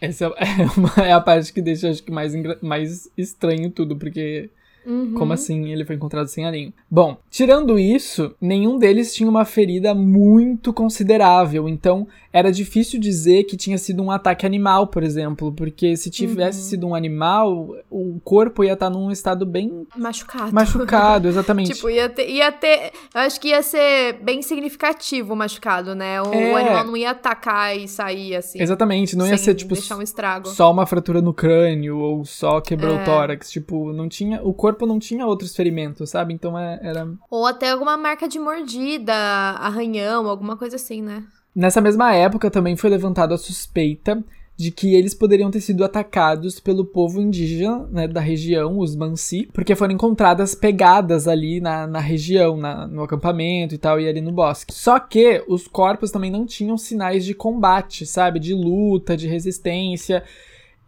[0.00, 0.32] Essa é,
[0.78, 2.32] uma- é a parte que deixa, acho que, mais,
[2.62, 4.50] mais estranho tudo, porque
[4.86, 5.14] Uhum.
[5.14, 6.72] como assim ele foi encontrado sem a língua?
[6.90, 13.56] Bom, tirando isso, nenhum deles tinha uma ferida muito considerável, então era difícil dizer que
[13.56, 16.64] tinha sido um ataque animal, por exemplo, porque se tivesse Uhum.
[16.64, 20.52] sido um animal, o corpo ia estar num estado bem Machucado.
[20.52, 21.72] machucado, exatamente.
[21.74, 22.90] Tipo, ia ter, ia ter.
[23.14, 26.20] Eu acho que ia ser bem significativo o machucado, né?
[26.22, 26.52] O, É.
[26.52, 28.60] o animal não ia atacar e sair assim.
[28.60, 33.02] Exatamente, não ia ser tipo um só uma fratura no crânio ou só quebrou É.
[33.02, 36.34] o tórax, tipo, não tinha, o corpo não tinha outros ferimentos, sabe?
[36.34, 41.24] Então é- era Ou até alguma marca de mordida, arranhão, alguma coisa assim, né?
[41.54, 44.22] Nessa mesma época também foi levantada a suspeita
[44.56, 49.48] de que eles poderiam ter sido atacados pelo povo indígena né, da região, os Mansi,
[49.52, 54.20] porque foram encontradas pegadas ali na, na região, na- no acampamento e tal, e ali
[54.20, 54.72] no bosque.
[54.72, 58.38] Só que os corpos também não tinham sinais de combate, sabe?
[58.38, 60.22] De luta, de resistência.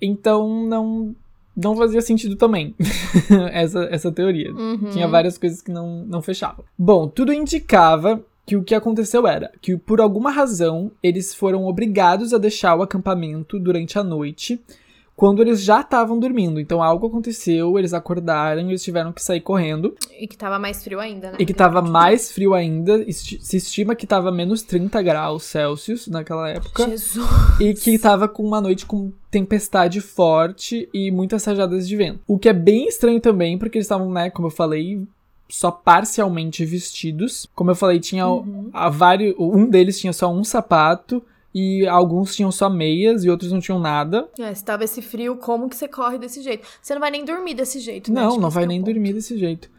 [0.01, 1.15] Então não,
[1.57, 2.75] não fazia sentido também
[3.53, 4.53] essa, essa teoria.
[4.53, 4.91] Uhum.
[4.91, 6.65] Tinha várias coisas que não, não fechavam.
[6.79, 12.33] Bom, tudo indicava que o que aconteceu era que, por alguma razão, eles foram obrigados
[12.33, 14.61] a deixar o acampamento durante a noite
[15.17, 16.61] quando eles já estavam dormindo.
[16.61, 19.95] Então algo aconteceu, eles acordaram e eles tiveram que sair correndo.
[20.21, 21.37] E que tava mais frio ainda, né?
[21.41, 23.03] E que tava mais frio ainda.
[23.09, 26.87] Esti- Se estima que tava menos 30 graus Celsius naquela época.
[26.89, 27.27] Jesus.
[27.59, 32.21] E que tava com uma noite com tempestade forte e muitas rajadas de vento.
[32.27, 35.03] O que é bem estranho também, porque eles estavam, né, como eu falei,
[35.49, 37.47] só parcialmente vestidos.
[37.55, 38.69] Como eu falei, tinha Uhum.
[38.73, 41.23] a vários, um deles tinha só um sapato
[41.59, 44.29] e alguns tinham só meias e outros não tinham nada.
[44.39, 46.69] É, se tava esse frio, como que você corre desse jeito?
[46.83, 48.21] Você não vai nem dormir desse jeito, né?
[48.21, 48.93] Não, Acho não vai é nem ponto.
[48.93, 49.71] dormir desse jeito.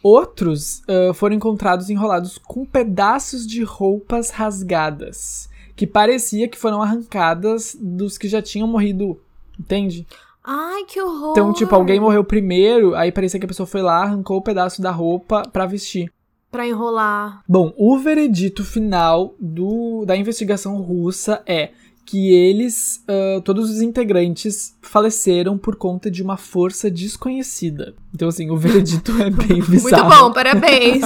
[0.00, 7.76] Outros ah, foram encontrados enrolados com pedaços de roupas rasgadas, que parecia que foram arrancadas
[7.80, 9.20] dos que já tinham morrido,
[9.58, 10.06] entende?
[10.44, 11.32] Ai, que horror.
[11.32, 14.80] Então, tipo, alguém morreu primeiro, aí parecia que a pessoa foi lá, arrancou o pedaço
[14.80, 16.12] da roupa pra vestir.
[16.54, 17.42] Pra enrolar.
[17.48, 21.70] Bom, o veredito final do, da investigação russa é
[22.06, 27.96] que eles, ah, todos os integrantes, faleceram por conta de uma força desconhecida.
[28.14, 30.04] Então, assim, o veredito é bem bizarro.
[30.04, 31.02] Muito bom, parabéns.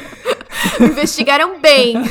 [0.80, 1.96] Investigaram bem.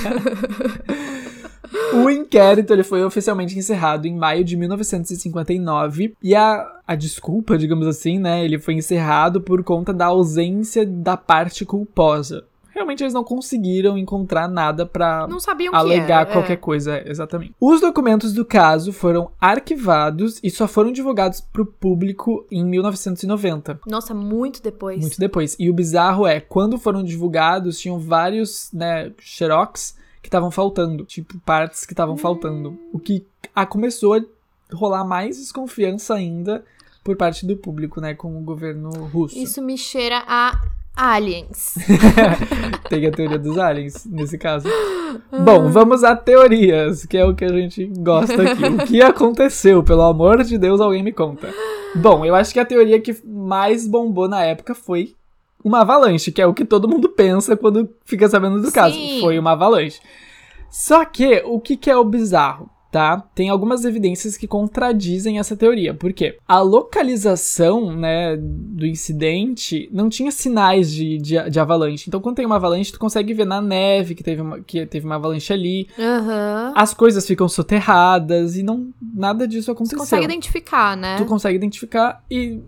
[1.93, 7.87] O inquérito ele foi oficialmente encerrado em maio de 1959 e a, a desculpa, digamos
[7.87, 12.45] assim, né, ele foi encerrado por conta da ausência da parte culposa.
[12.73, 16.25] Realmente eles não conseguiram encontrar nada que alegar era.
[16.25, 16.57] qualquer é.
[16.57, 17.53] coisa, exatamente.
[17.59, 23.81] Os documentos do caso foram arquivados e só foram divulgados pro público em 1990.
[23.85, 25.01] Nossa, muito depois.
[25.01, 25.55] Muito depois.
[25.59, 31.03] E o bizarro é, quando foram divulgados, tinham vários, né, xerox que estavam faltando.
[31.03, 32.79] Tipo, partes que estavam faltando.
[32.93, 34.21] O que ah, começou a
[34.73, 36.63] rolar mais desconfiança ainda
[37.03, 39.37] por parte do público, né, com o governo russo.
[39.37, 40.61] Isso me cheira a
[40.95, 41.75] aliens.
[42.89, 44.67] Tem a teoria dos aliens, nesse caso.
[45.43, 48.65] Bom, vamos a teorias, que é o que a gente gosta aqui.
[48.65, 49.83] O que aconteceu?
[49.83, 51.53] Pelo amor de Deus, alguém me conta.
[51.95, 55.15] Bom, eu acho que a teoria que mais bombou na época foi
[55.63, 58.95] uma avalanche, que é o que todo mundo pensa quando fica sabendo do caso.
[58.95, 59.19] Sim.
[59.21, 59.99] Foi uma avalanche.
[60.69, 62.69] Só que, o que, que é o bizarro?
[62.91, 63.23] Tá?
[63.33, 65.93] Tem algumas evidências que contradizem essa teoria.
[65.93, 66.37] Por quê?
[66.45, 72.05] A localização, né, do incidente não tinha sinais de, de, de avalanche.
[72.09, 75.05] Então, quando tem uma avalanche, tu consegue ver na neve que teve uma, que teve
[75.05, 75.87] uma avalanche ali.
[75.97, 76.73] Aham.
[76.75, 79.97] As coisas ficam soterradas e não nada disso aconteceu.
[79.97, 81.15] consegue identificar, né?
[81.15, 82.59] Tu consegue identificar e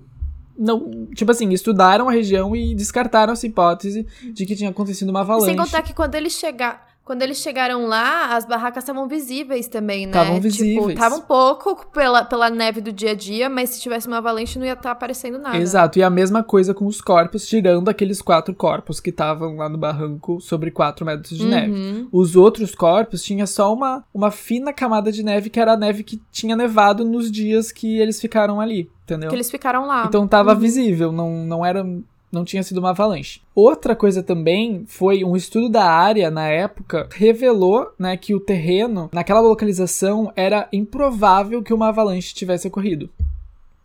[0.58, 5.22] não, tipo assim, estudaram a região e descartaram essa hipótese de que tinha acontecido uma
[5.22, 5.48] avalanche.
[5.48, 6.80] sem contar que quando eles chegaram.
[7.06, 10.14] Quando eles chegaram lá, as barracas estavam visíveis também, né?
[10.14, 10.98] Tavam Tipo, visíveis.
[10.98, 14.58] tava um pouco pela, pela neve do dia a dia, mas se tivesse uma avalanche
[14.58, 15.58] não ia estar aparecendo nada.
[15.58, 19.68] Exato, e a mesma coisa com os corpos, tirando aqueles quatro corpos que estavam lá
[19.68, 21.72] no barranco sobre 4 metros de neve.
[21.74, 22.08] Uhum.
[22.10, 26.04] Os outros corpos tinha só uma, uma fina camada de neve, que era a neve
[26.04, 29.30] que tinha nevado nos dias que eles ficaram ali, entendeu?
[29.30, 30.06] Que eles ficaram lá.
[30.08, 30.60] Então tava Uhum.
[30.60, 31.86] visível, não, não era.
[32.34, 33.42] Não tinha sido uma avalanche.
[33.54, 39.08] Outra coisa também foi um estudo da área na época revelou, né, que o terreno
[39.14, 43.08] naquela localização era improvável que uma avalanche tivesse ocorrido.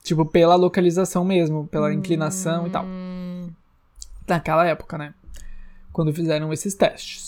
[0.03, 2.87] Tipo, pela localização mesmo, pela inclinação e tal.
[2.87, 3.51] Hum,
[4.27, 5.13] Naquela época, né?
[5.93, 7.28] Quando fizeram esses testes.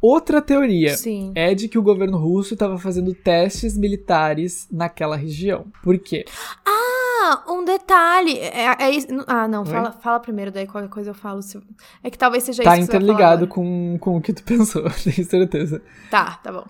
[0.00, 1.32] Outra teoria sim.
[1.34, 5.66] é de que o governo russo estava fazendo testes militares naquela região.
[5.82, 6.24] Por quê?
[6.64, 8.38] Ah, um detalhe.
[8.38, 11.42] É, é isso- ah, não, fala, fala primeiro, daí qualquer coisa eu falo.
[11.42, 11.60] se-
[12.02, 14.32] É que talvez seja tá isso que você vai falar interligado com, com o que
[14.32, 15.82] tu pensou, tenho certeza.
[16.10, 16.64] Tá, tá bom.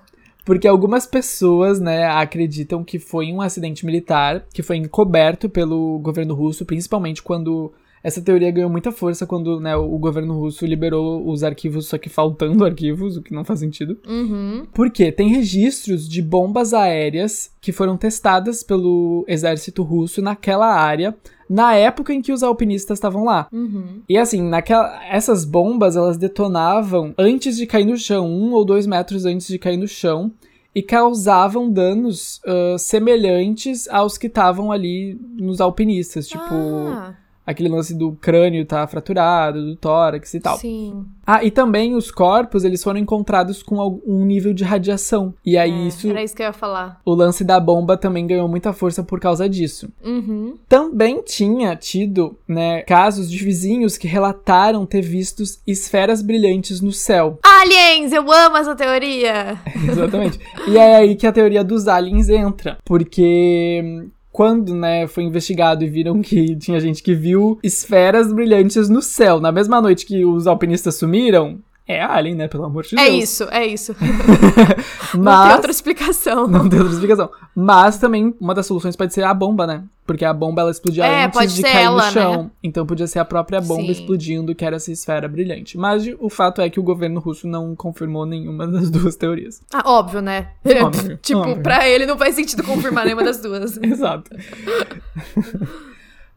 [0.44, 6.34] Porque algumas pessoas, né, acreditam que foi um acidente militar que foi encoberto pelo governo
[6.34, 7.70] russo, principalmente quando
[8.02, 12.08] essa teoria ganhou muita força quando, né, o governo russo liberou os arquivos, só que
[12.08, 13.98] faltando arquivos, o que não faz sentido.
[14.06, 14.66] Uhum.
[14.72, 21.16] Porque tem registros de bombas aéreas que foram testadas pelo exército russo naquela área,
[21.48, 23.48] na época em que os alpinistas estavam lá.
[23.52, 24.02] Uhum.
[24.08, 28.86] E assim, naquela, essas bombas elas detonavam antes de cair no chão, um ou dois
[28.86, 30.32] metros antes de cair no chão,
[30.74, 37.16] e causavam danos ah, semelhantes aos que estavam ali nos alpinistas, tipo Ah,
[37.50, 40.58] aquele lance do crânio tá fraturado, do tórax e tal.
[40.58, 41.04] sim.
[41.30, 45.34] Ah, e também os corpos eles foram encontrados com algum nível de radiação.
[45.44, 47.00] E aí É, isso, Era isso que eu ia falar.
[47.04, 49.90] o lance da bomba também ganhou muita força por causa disso.
[50.02, 50.56] Uhum.
[50.66, 57.38] Também tinha tido, né, casos de vizinhos que relataram ter visto esferas brilhantes no céu.
[57.44, 59.58] Aliens, eu amo essa teoria.
[59.86, 60.38] Exatamente.
[60.66, 62.78] e é aí que a teoria dos aliens entra.
[62.84, 64.08] Porque
[64.38, 69.40] quando, né, foi investigado e viram que tinha gente que viu esferas brilhantes no céu,
[69.40, 72.46] na mesma noite que os alpinistas sumiram, é alien, né?
[72.48, 73.24] Pelo amor de É Deus.
[73.24, 73.96] isso, é isso.
[74.00, 75.16] Mas...
[75.18, 76.46] Não tem outra explicação.
[76.46, 77.30] Não tem outra explicação.
[77.56, 79.82] Mas também, uma das soluções pode ser a bomba, né?
[80.06, 82.42] Porque a bomba, ela explodia É, antes de cair ela, no chão.
[82.44, 82.50] né?
[82.62, 83.90] Então podia ser a própria bomba Sim.
[83.90, 85.76] explodindo, que era essa esfera brilhante.
[85.76, 89.60] Mas o fato é que o governo russo não confirmou nenhuma das duas teorias.
[89.72, 90.48] Ah, óbvio, né?
[90.82, 91.62] Óbvio, tipo, óbvio.
[91.62, 93.76] pra ele não faz sentido confirmar nenhuma das duas.
[93.82, 94.30] Exato.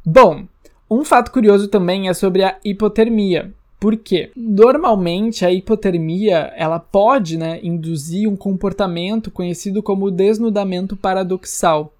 [0.05, 0.45] Bom,
[0.89, 3.53] um fato curioso também é sobre a hipotermia.
[3.81, 4.29] Por quê?
[4.35, 11.91] Normalmente a hipotermia, ela pode, né, induzir um comportamento conhecido como desnudamento paradoxal.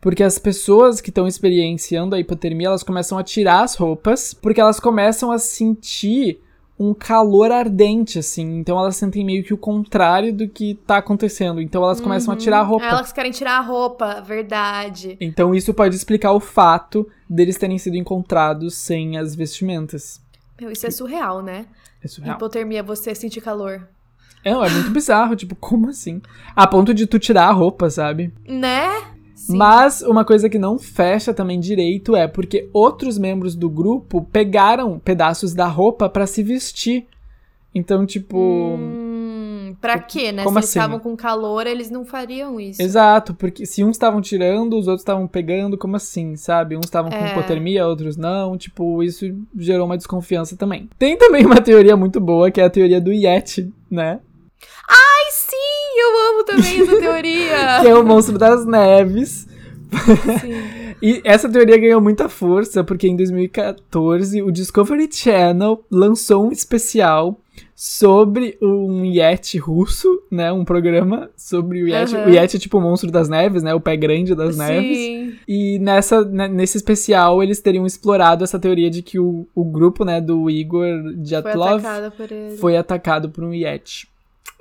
[0.00, 4.60] Porque as pessoas que estão experienciando a hipotermia, elas começam a tirar as roupas, porque
[4.60, 6.40] elas começam a sentir
[6.76, 8.58] um calor ardente, assim.
[8.58, 11.60] Então elas sentem meio que o contrário do que tá acontecendo.
[11.60, 12.86] Então elas começam a tirar a roupa.
[12.86, 15.16] Elas querem tirar a roupa, verdade.
[15.20, 20.20] Então isso pode explicar o fato deles terem sido encontrados sem as vestimentas.
[20.60, 21.66] Meu, isso é surreal, né?
[22.04, 22.36] É surreal.
[22.36, 23.88] Hipotermia, você sentir calor.
[24.44, 26.20] É, é muito bizarro, tipo, como assim?
[26.54, 28.32] A ponto de tu tirar a roupa, sabe?
[28.46, 28.88] Né?
[29.34, 29.56] Sim.
[29.56, 34.98] Mas uma coisa que não fecha também direito é porque outros membros do grupo pegaram
[34.98, 37.06] pedaços da roupa pra se vestir.
[37.74, 38.99] Então, tipo, Hum,
[39.80, 40.44] pra quê, né?
[40.44, 40.78] Como Se eles assim?
[40.78, 42.80] estavam com calor, eles não fariam isso.
[42.82, 46.76] exato, porque se uns estavam tirando, os outros estavam pegando, como assim, sabe?
[46.76, 47.30] Uns estavam com É.
[47.30, 49.24] hipotermia, outros não, tipo, isso
[49.56, 50.88] gerou uma desconfiança também.
[50.98, 54.20] Tem também uma teoria muito boa, que é a teoria do Yeti, né?
[54.88, 56.00] Ai, sim!
[56.00, 57.80] Eu amo também essa teoria!
[57.80, 59.46] que é o monstro das neves.
[60.40, 60.80] Sim.
[61.02, 67.40] E essa teoria ganhou muita força porque em 2014 o Discovery Channel lançou um especial
[67.82, 70.52] sobre um Yeti russo, né?
[70.52, 72.14] Um programa sobre o Yeti.
[72.14, 72.26] Aham.
[72.26, 73.72] O Yeti é tipo o monstro das neves, né?
[73.74, 74.98] O pé grande das neves.
[74.98, 75.38] Sim.
[75.48, 80.04] E nessa, né, nesse especial eles teriam explorado essa teoria de que o, o grupo,
[80.04, 82.56] né, do Igor Foi Dyatlov atacada por ele.
[82.58, 84.06] foi atacado por um Yeti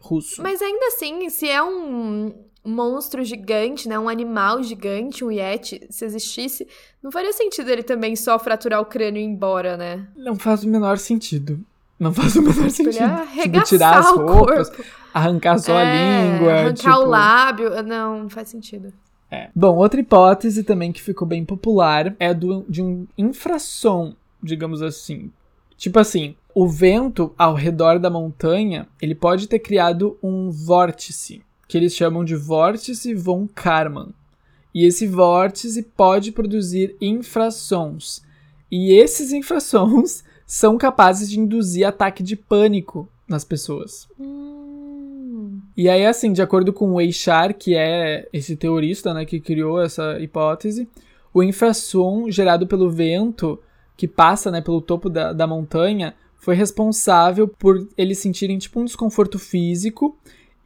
[0.02, 0.42] russo.
[0.42, 4.00] Mas ainda assim, se é um monstro gigante, né?
[4.00, 6.66] Um animal gigante, um Yeti, se existisse,
[7.04, 10.08] não faria sentido ele também só fraturar o crânio e ir embora, né?
[10.16, 11.60] Não faz o menor sentido.
[12.00, 13.42] Não faz o menor Tipo, sentido.
[13.44, 14.84] Tipo, tirar as roupas, corpo.
[15.14, 16.54] arrancar só a É, língua.
[16.54, 16.96] Arrancar tipo...
[16.96, 17.84] o lábio.
[17.84, 18.94] Não, não faz sentido.
[19.30, 19.50] É.
[19.54, 25.30] Bom, outra hipótese também que ficou bem popular é do, de um infrassom, digamos assim.
[25.78, 31.78] Tipo assim, o vento ao redor da montanha, ele pode ter criado um vórtice, que
[31.78, 34.10] eles chamam de vórtice von Karman.
[34.74, 38.24] E esse vórtice pode produzir infrassons.
[38.72, 44.08] E esses infrassons são capazes de induzir ataque de pânico nas pessoas.
[44.20, 45.62] Hum.
[45.78, 47.00] E aí, assim, de acordo com o
[47.60, 50.90] que é esse teorista, né, que criou essa hipótese,
[51.32, 53.60] o infrassom gerado pelo vento
[53.96, 58.86] que passa, né, pelo topo da, da montanha foi responsável por eles sentirem, tipo, um
[58.86, 60.18] desconforto físico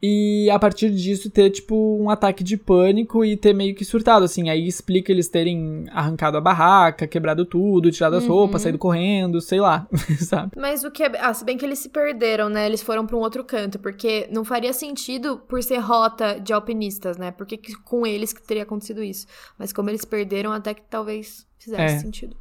[0.06, 4.24] e a partir disso ter, tipo, um ataque de pânico e ter meio que surtado,
[4.24, 4.50] assim.
[4.50, 8.30] Aí explica eles terem arrancado a barraca, quebrado tudo, tirado as Uhum.
[8.30, 9.86] roupas, saído correndo, sei lá,
[10.20, 10.52] sabe?
[10.56, 11.12] Mas o que é.
[11.20, 12.66] Ah, se bem que eles se perderam, né?
[12.66, 17.16] Eles foram pra um outro canto, porque não faria sentido por ser rota de alpinistas,
[17.16, 17.30] né?
[17.30, 19.26] Porque que com eles que teria acontecido isso.
[19.58, 21.98] Mas como eles perderam, até que talvez fizesse É.
[21.98, 22.36] sentido.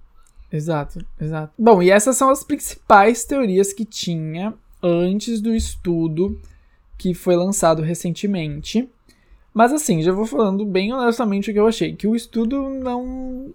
[0.51, 1.53] Exato, exato.
[1.57, 6.39] Bom, e essas são as principais teorias que tinha antes do estudo
[7.03, 8.87] que foi lançado recentemente.
[9.53, 11.93] Mas assim, já vou falando bem honestamente o que eu achei.
[11.93, 13.53] Que o estudo não,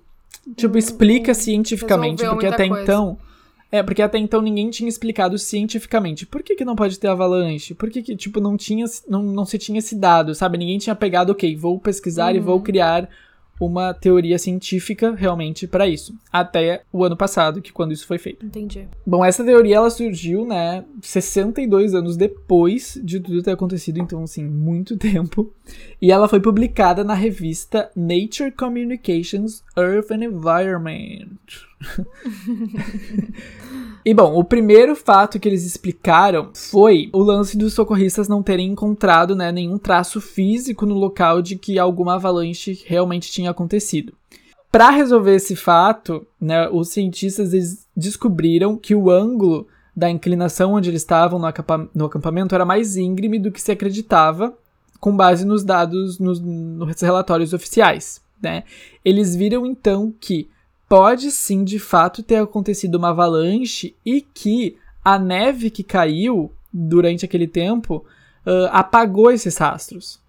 [0.54, 2.82] tipo, explica cientificamente, resolveu porque até coisa.
[2.82, 3.18] então...
[3.70, 6.24] É, porque até então ninguém tinha explicado cientificamente.
[6.24, 7.74] Por que, que não pode ter avalanche?
[7.74, 10.56] Por que, que tipo, não, tinha, não, não se tinha esse dado, sabe?
[10.56, 12.62] Ninguém tinha pegado, ok, vou pesquisar e vou Uhum.
[12.62, 13.10] criar
[13.60, 16.14] uma teoria científica realmente para isso.
[16.32, 18.44] Até o ano passado, que quando isso foi feito.
[18.44, 18.88] Entendi.
[19.06, 24.44] Bom, essa teoria ela surgiu, né, 62 anos depois de tudo ter acontecido, então assim,
[24.44, 25.52] muito tempo.
[26.00, 31.67] E ela foi publicada na revista Nature Communications Earth and Environment.
[34.04, 38.70] E bom, o primeiro fato que eles explicaram foi o lance dos socorristas não terem
[38.70, 44.14] encontrado né, nenhum traço físico no local de que alguma avalanche realmente tinha acontecido.
[44.70, 47.50] Para resolver esse fato, né, os cientistas
[47.96, 52.96] descobriram que o ângulo da inclinação onde eles estavam no, acampa- no acampamento era mais
[52.96, 54.56] íngreme do que se acreditava,
[55.00, 58.20] com base nos dados nos, nos relatórios oficiais.
[58.40, 58.62] Né?
[59.04, 60.48] Eles viram então que
[60.88, 67.24] pode sim de fato ter acontecido uma avalanche e que a neve que caiu durante
[67.24, 68.04] aquele tempo
[68.46, 70.20] ah, apagou esses rastros.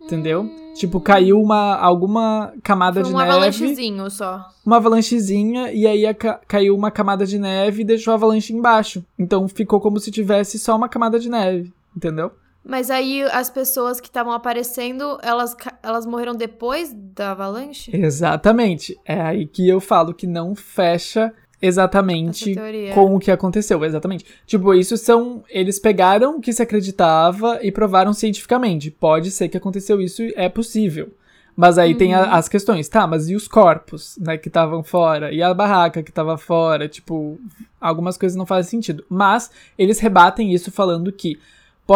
[0.00, 0.50] Entendeu?
[0.74, 3.30] Tipo, caiu uma, alguma camada Foi de um neve.
[3.30, 4.48] avalanchezinho só.
[4.66, 8.52] Uma avalanchezinha, e aí a ca- caiu uma camada de neve e deixou a avalanche
[8.52, 9.04] embaixo.
[9.16, 11.72] Então ficou como se tivesse só uma camada de neve.
[11.96, 12.32] Entendeu?
[12.64, 17.90] Mas aí as pessoas que estavam aparecendo, elas, elas morreram depois da avalanche?
[17.94, 18.96] Exatamente.
[19.04, 22.54] É aí que eu falo que não fecha exatamente
[22.94, 24.24] com o que aconteceu, exatamente.
[24.46, 25.42] Tipo, isso são.
[25.48, 28.90] Eles pegaram o que se acreditava e provaram cientificamente.
[28.90, 31.12] Pode ser que aconteceu isso, é possível.
[31.54, 35.32] Mas aí tem a- as questões, tá, mas e os corpos, né, que estavam fora?
[35.32, 36.88] E a barraca que tava fora?
[36.88, 37.38] Tipo,
[37.80, 39.04] algumas coisas não fazem sentido.
[39.08, 41.38] Mas eles rebatem isso falando que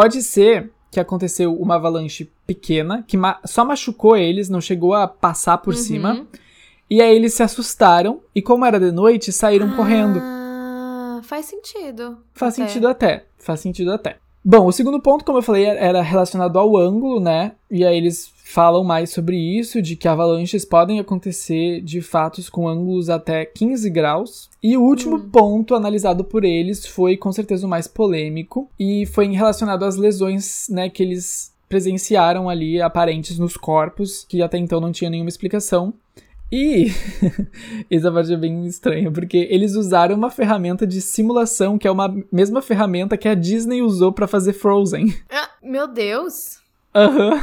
[0.01, 5.07] pode ser que aconteceu uma avalanche pequena, que ma- só machucou eles, não chegou a
[5.09, 5.81] passar por Uhum.
[5.81, 6.27] cima.
[6.91, 10.21] E aí eles se assustaram e, como era de noite, saíram correndo.
[10.23, 12.19] Ah, faz sentido.
[12.35, 12.67] Faz até.
[12.69, 13.25] sentido até.
[13.39, 14.19] Faz sentido até.
[14.45, 17.53] Bom, o segundo ponto, como eu falei, era relacionado ao ângulo, né?
[17.71, 22.69] E aí eles falam mais sobre isso, de que avalanches podem acontecer de fatos com
[22.69, 24.49] ângulos até 15 graus.
[24.63, 29.27] E o último ponto analisado por eles foi com certeza o mais polêmico e foi
[29.33, 34.93] relacionado às lesões, né, que eles presenciaram ali aparentes nos corpos, que até então não
[34.93, 35.93] tinha nenhuma explicação.
[36.51, 36.87] E
[37.91, 42.17] essa parte é bem estranha, porque eles usaram uma ferramenta de simulação, que é uma
[42.31, 45.13] mesma ferramenta que a Disney usou pra fazer Frozen.
[45.29, 46.61] Ah, meu Deus.
[46.95, 47.41] Aham.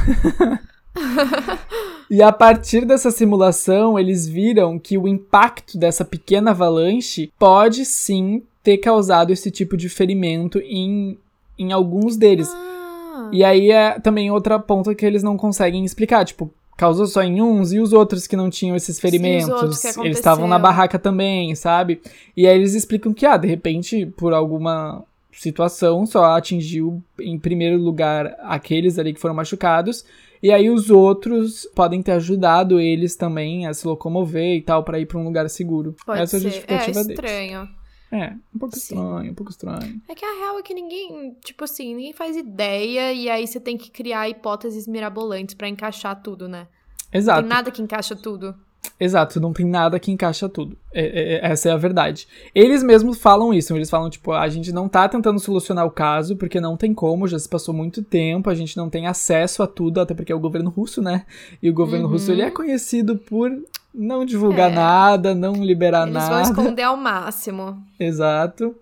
[2.10, 8.42] e a partir dessa simulação, eles viram que o impacto dessa pequena avalanche pode sim
[8.62, 11.18] ter causado esse tipo de ferimento em,
[11.58, 12.48] em alguns deles.
[12.50, 17.22] Ah, E aí é também outra ponta que eles não conseguem explicar, tipo, causou só
[17.22, 21.54] em uns e os outros que não tinham esses ferimentos, eles estavam na barraca também,
[21.54, 22.00] sabe?
[22.36, 27.76] E aí eles explicam que, ah, de repente, por alguma situação, só atingiu em primeiro
[27.78, 30.04] lugar aqueles ali que foram machucados,
[30.44, 34.98] e aí os outros podem ter ajudado eles também a se locomover e tal pra
[35.00, 35.96] ir pra um lugar seguro.
[36.04, 36.48] pode Essa é a ser.
[36.48, 37.08] justificativa é deles.
[37.18, 37.68] estranho.
[38.12, 38.80] É, um pouco Sim.
[38.94, 40.00] estranho, um pouco estranho.
[40.06, 43.58] É que a real é que ninguém, tipo assim, ninguém faz ideia e aí você
[43.58, 46.68] tem que criar hipóteses mirabolantes pra encaixar tudo, né?
[47.12, 47.40] Não Exato.
[47.40, 48.54] tem nada que encaixa tudo.
[48.98, 50.76] Exato, não tem nada que encaixa tudo.
[50.92, 52.26] É- é- é- essa é a verdade.
[52.54, 56.36] Eles mesmos falam isso, eles falam, tipo, a gente não tá tentando solucionar o caso,
[56.36, 59.66] porque não tem como, já se passou muito tempo, a gente não tem acesso a
[59.66, 61.24] tudo, até porque é o governo russo, né?
[61.62, 62.12] E o governo Uhum.
[62.12, 63.50] russo, ele é conhecido por
[63.94, 64.74] não divulgar É.
[64.74, 66.42] nada, não liberar Eles vão nada.
[66.42, 67.76] esconder ao máximo.
[67.98, 68.74] Exato.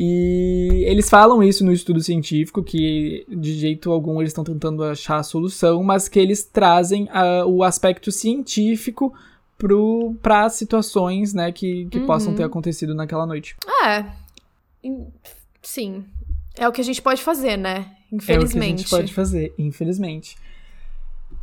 [0.00, 5.16] E eles falam isso no estudo científico, que de jeito algum eles estão tentando achar
[5.18, 9.12] a solução, mas que eles trazem ah, o aspecto científico
[10.22, 12.06] para situações né, que, que Uhum.
[12.06, 13.56] possam ter acontecido naquela noite.
[13.84, 14.04] É.
[14.84, 15.08] In-
[15.62, 16.04] Sim.
[16.56, 17.76] É o que a gente pode fazer, né?
[17.76, 18.78] É o que a Infelizmente.
[18.82, 20.36] gente pode fazer, infelizmente.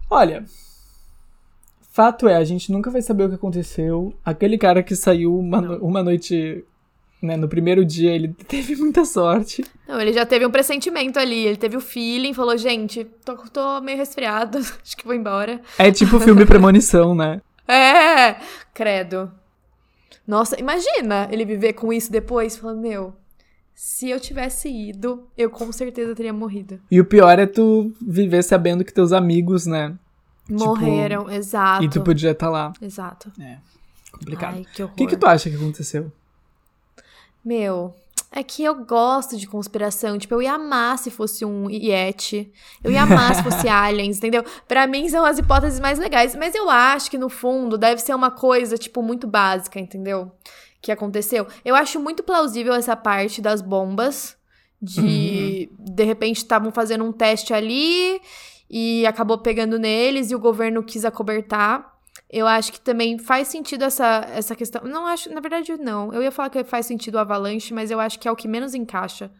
[0.09, 0.45] Olha,
[1.91, 4.13] fato é, a gente nunca vai saber o que aconteceu.
[4.23, 6.63] Aquele cara que saiu uma, no- uma noite,
[7.25, 9.65] né, no primeiro dia, ele teve muita sorte.
[9.87, 13.81] Não, ele já teve um pressentimento ali, ele teve o feeling, falou, gente, tô, tô
[13.81, 15.59] meio resfriado, acho que vou embora.
[15.77, 17.41] É tipo filme Premonição, né?
[17.67, 18.35] É,
[18.73, 19.31] credo.
[20.27, 23.13] Nossa, imagina ele viver com isso depois, falando, meu,
[23.73, 26.79] se eu tivesse ido, eu com certeza teria morrido.
[26.89, 29.93] E o pior é tu viver sabendo que teus amigos, né?
[30.49, 31.83] Morreram, exato.
[31.83, 32.71] E tu podia estar lá.
[32.81, 33.31] Exato.
[34.11, 34.55] Complicado.
[34.55, 34.93] Ai, que horror.
[34.93, 36.11] O que, que tu acha que aconteceu?
[37.45, 37.93] Meu,
[38.31, 40.17] é que eu gosto de conspiração.
[40.17, 42.51] Tipo, eu ia amar se fosse um Yeti.
[42.83, 44.43] Eu ia amar se fosse aliens, entendeu?
[44.67, 46.35] Pra mim são as hipóteses mais legais.
[46.35, 50.31] Mas eu acho que no fundo deve ser uma coisa, tipo, muito básica, entendeu?
[50.81, 51.47] Que aconteceu.
[51.63, 54.35] Eu acho muito plausível essa parte das bombas.
[54.81, 55.69] De.
[55.79, 58.19] De repente estavam fazendo um teste ali
[58.69, 61.94] e acabou pegando neles e o governo quis acobertar.
[62.37, 64.81] Eu acho que também faz sentido essa, essa questão.
[64.83, 66.13] Não acho, na verdade, não.
[66.13, 68.45] Eu ia falar que faz sentido o avalanche, mas eu acho que é o que
[68.45, 69.31] menos encaixa.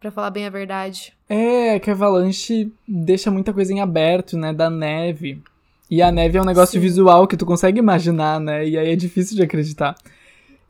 [0.00, 1.12] Pra falar bem a verdade.
[1.28, 4.54] É, que avalanche deixa muita coisa em aberto, né?
[4.54, 5.42] Da neve.
[5.90, 6.80] E a neve é um negócio Sim.
[6.80, 8.66] visual que tu consegue imaginar, né?
[8.66, 9.94] E aí é difícil de acreditar.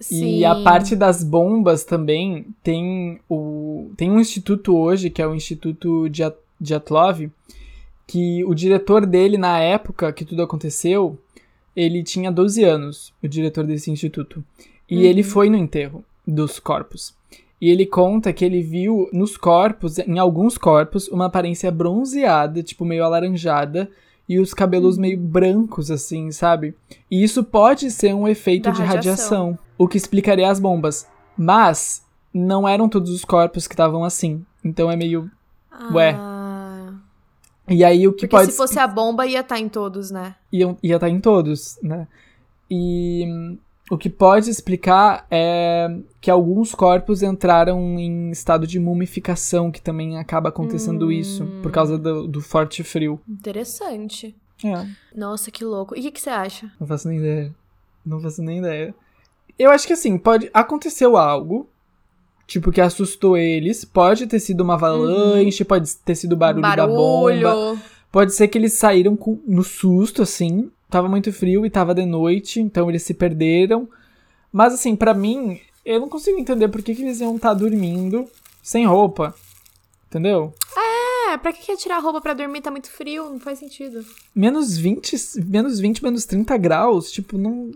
[0.00, 0.38] Sim.
[0.38, 5.34] E a parte das bombas também tem o tem um instituto hoje que é o
[5.36, 7.30] Instituto Dya- Dyatlov,
[8.08, 11.16] que o diretor dele na época que tudo aconteceu,
[11.76, 14.44] ele tinha 12 anos, o diretor desse instituto.
[14.88, 15.02] E Uhum.
[15.02, 17.14] ele foi no enterro dos corpos.
[17.60, 22.84] E ele conta que ele viu nos corpos, em alguns corpos, uma aparência bronzeada, tipo
[22.84, 23.88] meio alaranjada,
[24.28, 26.74] e os cabelos meio brancos, assim, sabe?
[27.10, 28.96] E isso pode ser um efeito Da de radiação.
[29.46, 31.06] radiação, o que explicaria as bombas.
[31.36, 32.02] Mas
[32.32, 34.44] não eram todos os corpos que estavam assim.
[34.64, 35.30] Então é meio.
[35.92, 36.16] Ué.
[37.68, 38.50] E aí o que Porque pode.
[38.52, 40.34] se fosse a bomba, ia estar em todos, né?
[40.52, 42.06] Ia, ia estar em todos, né?
[42.70, 43.58] E hum,
[43.90, 45.88] o que pode explicar é
[46.20, 51.98] que alguns corpos entraram em estado de mumificação, que também acaba acontecendo isso, por causa
[51.98, 53.20] do, do forte frio.
[53.28, 54.34] Interessante.
[54.64, 55.94] É, Nossa, que louco.
[55.96, 56.70] E o que, que você acha?
[56.80, 57.54] não faço nem ideia.
[58.04, 58.94] Não faço nem ideia.
[59.58, 60.50] Eu acho que assim, pode.
[60.52, 61.68] Aconteceu algo.
[62.46, 63.84] Tipo, que assustou eles.
[63.84, 67.80] Pode ter sido uma avalanche, pode ter sido o barulho, da bomba.
[68.12, 70.70] Pode ser que eles saíram com- no susto, assim.
[70.90, 73.88] Tava muito frio e tava de noite, então eles se perderam.
[74.52, 78.26] Mas, assim, pra mim, eu não consigo entender por que, que eles iam estar dormindo
[78.62, 79.34] sem roupa.
[80.08, 80.54] Entendeu?
[81.32, 82.60] É, pra que que ia tirar a roupa pra dormir?
[82.60, 84.04] Tá muito frio, não faz sentido.
[84.32, 87.72] Menos 20, menos 20, menos 30 graus, tipo, não.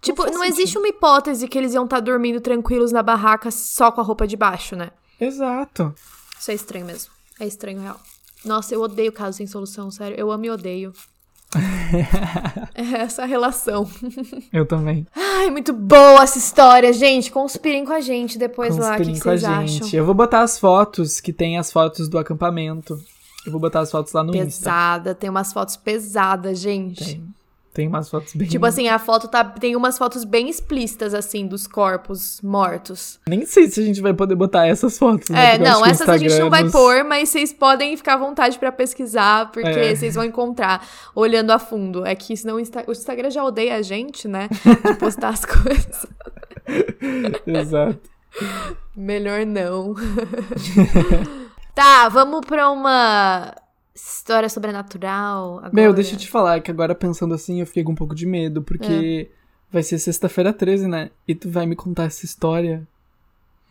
[0.00, 0.52] Tipo, não sentido.
[0.52, 4.26] existe uma hipótese que eles iam estar dormindo tranquilos na barraca só com a roupa
[4.26, 4.90] de baixo, né?
[5.20, 5.94] Exato.
[6.38, 7.10] Isso é estranho mesmo.
[7.40, 8.00] É estranho, real.
[8.44, 10.16] Nossa, eu odeio caso sem solução, sério.
[10.18, 10.92] Eu amo e odeio.
[12.74, 13.88] é essa relação.
[14.52, 15.06] Eu também.
[15.16, 17.30] Ai, muito boa essa história, gente.
[17.30, 18.94] Conspirem com a gente depois lá.
[18.94, 19.82] O que, Conspirem com a gente.
[19.84, 19.98] acham?
[19.98, 23.02] Eu vou botar as fotos, que tem as fotos do acampamento.
[23.46, 24.64] Eu vou botar as fotos lá no Insta.
[24.64, 27.04] Pesada, tem umas fotos pesadas, gente.
[27.04, 27.34] Tem.
[27.72, 28.48] Tem umas fotos bem.
[28.48, 29.44] Tipo assim, a foto tá.
[29.44, 33.20] Tem umas fotos bem explícitas, assim, dos corpos mortos.
[33.28, 35.28] Nem sei se a gente vai poder botar essas fotos.
[35.28, 35.54] né?
[35.54, 36.70] É, Porque não, essas a gente não vai Instagram
[37.02, 39.94] pôr, mas vocês podem ficar à vontade pra pesquisar, porque É.
[39.94, 42.04] vocês vão encontrar olhando a fundo.
[42.04, 44.48] É que senão o, Insta- o Instagram já odeia a gente, né?
[44.84, 46.06] De postar as coisas.
[47.46, 48.00] Exato.
[48.96, 49.94] Melhor não.
[51.74, 53.54] tá, vamos pra uma
[54.06, 55.58] história sobrenatural.
[55.58, 55.70] Agora.
[55.72, 58.26] Meu, deixa eu te falar que agora pensando assim, eu fiquei com um pouco de
[58.26, 59.34] medo, porque É.
[59.72, 61.10] vai ser sexta-feira 13, né?
[61.26, 62.86] E tu vai me contar essa história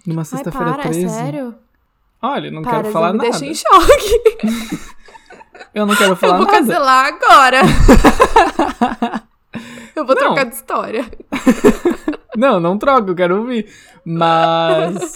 [0.06, 1.06] numa sexta-feira para, 13.
[1.06, 1.56] é sério?
[2.22, 3.30] Olha, não para, quero falar me nada.
[3.30, 4.38] deixa em choque.
[5.74, 6.58] Eu não quero Eu falar vou nada.
[6.60, 7.62] cancelar agora.
[9.96, 10.22] eu vou Não.
[10.22, 11.06] trocar de história.
[12.36, 13.66] Não, não troca, eu quero ouvir.
[14.06, 15.16] Mas.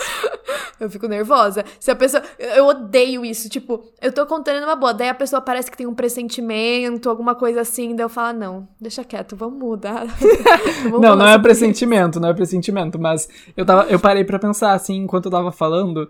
[0.82, 1.64] Eu fico nervosa.
[1.80, 2.24] Se a pessoa.
[2.40, 3.48] Eu odeio isso.
[3.48, 4.94] Tipo, eu tô contando numa boa.
[4.94, 7.96] Daí a pessoa parece que tem um pressentimento, alguma coisa assim.
[7.96, 10.08] Daí eu falo, ah, não, deixa quieto, vamos mudar.
[10.84, 14.74] Vamos Não, não é pressentimento, não é pressentimento, mas eu, tava, eu parei pra pensar,
[14.74, 16.10] assim, enquanto eu tava falando,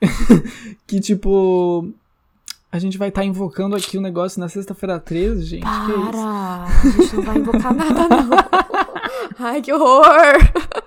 [0.86, 1.88] que, tipo,
[2.70, 5.64] a gente vai estar invocando aqui o negócio na sexta-feira 13, gente.
[5.64, 5.86] isso.
[5.86, 6.10] Que é isso?
[6.10, 6.64] Para!
[6.64, 8.74] A gente não vai invocar nada, não.
[9.38, 10.04] Ai, que horror!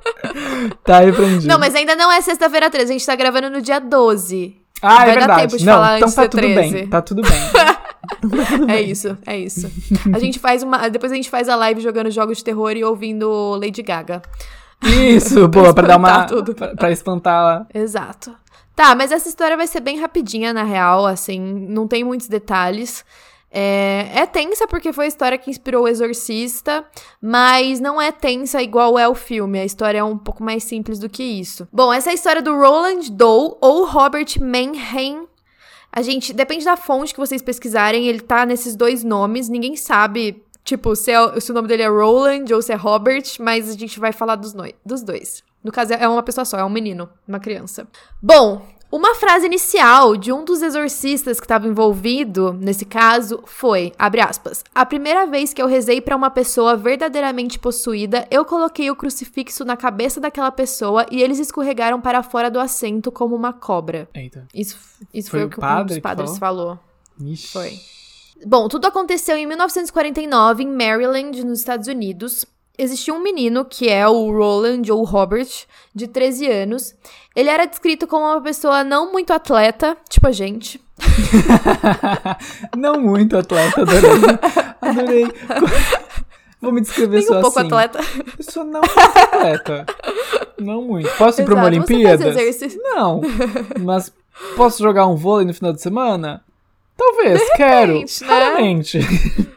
[0.84, 1.48] Tá repreendido.
[1.48, 4.56] Não, mas ainda não é sexta-feira 13, a gente tá gravando no dia 12.
[4.82, 5.42] ah, vai é dar verdade.
[5.42, 6.74] tempo de não, falar então antes tá tudo 13.
[6.74, 7.32] bem, tá tudo bem.
[8.70, 9.70] É isso, é isso.
[10.14, 10.90] A gente faz uma.
[10.90, 14.22] Depois a gente faz a live jogando jogos de terror e ouvindo Lady Gaga.
[14.82, 16.24] Isso, boa, pra dar uma.
[16.24, 16.56] tudo.
[16.56, 17.68] Pra, pra espantar.
[17.74, 18.34] Exato.
[18.76, 23.04] Tá, mas essa história vai ser bem rapidinha, na real, assim, não tem muitos detalhes.
[23.60, 26.86] É, é tensa porque foi a história que inspirou o Exorcista,
[27.20, 29.58] mas não é tensa igual é o filme.
[29.58, 31.68] A história é um pouco mais simples do que isso.
[31.74, 35.26] Bom, essa é a história do Roland Doe ou Robert Manheim.
[35.92, 39.50] A gente, depende da fonte que vocês pesquisarem, ele tá nesses dois nomes.
[39.50, 43.24] Ninguém sabe, tipo, se, é- se o nome dele é Roland ou se é Robert,
[43.40, 44.54] mas a gente vai falar dos,
[44.86, 45.44] dos dois.
[45.64, 47.88] No caso, é uma pessoa só, é um menino, uma criança.
[48.22, 48.62] Bom,
[48.92, 54.64] uma frase inicial de um dos exorcistas que estava envolvido nesse caso foi, abre aspas,
[54.74, 59.66] a primeira vez que eu rezei para uma pessoa verdadeiramente possuída, eu coloquei o crucifixo
[59.66, 64.08] na cabeça daquela pessoa e eles escorregaram para fora do assento como uma cobra.
[64.14, 64.48] Eita.
[64.54, 64.78] Isso,
[65.14, 66.80] isso Foi foi, o que um padre dos padres falou.
[67.20, 67.48] Ixi.
[67.48, 67.74] Foi.
[68.46, 72.46] Bom, tudo aconteceu em 1949, em Maryland, nos Estados Unidos.
[72.78, 75.48] Existia um menino, que é o Roland ou Robert,
[75.96, 76.96] de 13 anos.
[77.36, 80.80] Ele era descrito como uma pessoa não muito atleta, tipo a gente.
[82.76, 84.12] Não muito atleta, adorei.
[84.82, 85.28] Adorei.
[86.60, 87.68] Vou me descrever Nem só um pouco assim.
[87.68, 88.00] atleta.
[88.38, 89.86] Eu sou não muito atleta.
[90.60, 91.10] Não muito.
[91.16, 92.34] Posso ir pra uma Olimpíada?
[92.82, 93.22] Não.
[93.80, 94.12] Mas
[94.56, 96.44] posso jogar um vôlei no final de semana?
[96.98, 97.94] Talvez, quero.
[97.94, 98.28] repente, né?
[98.28, 99.00] Raramente.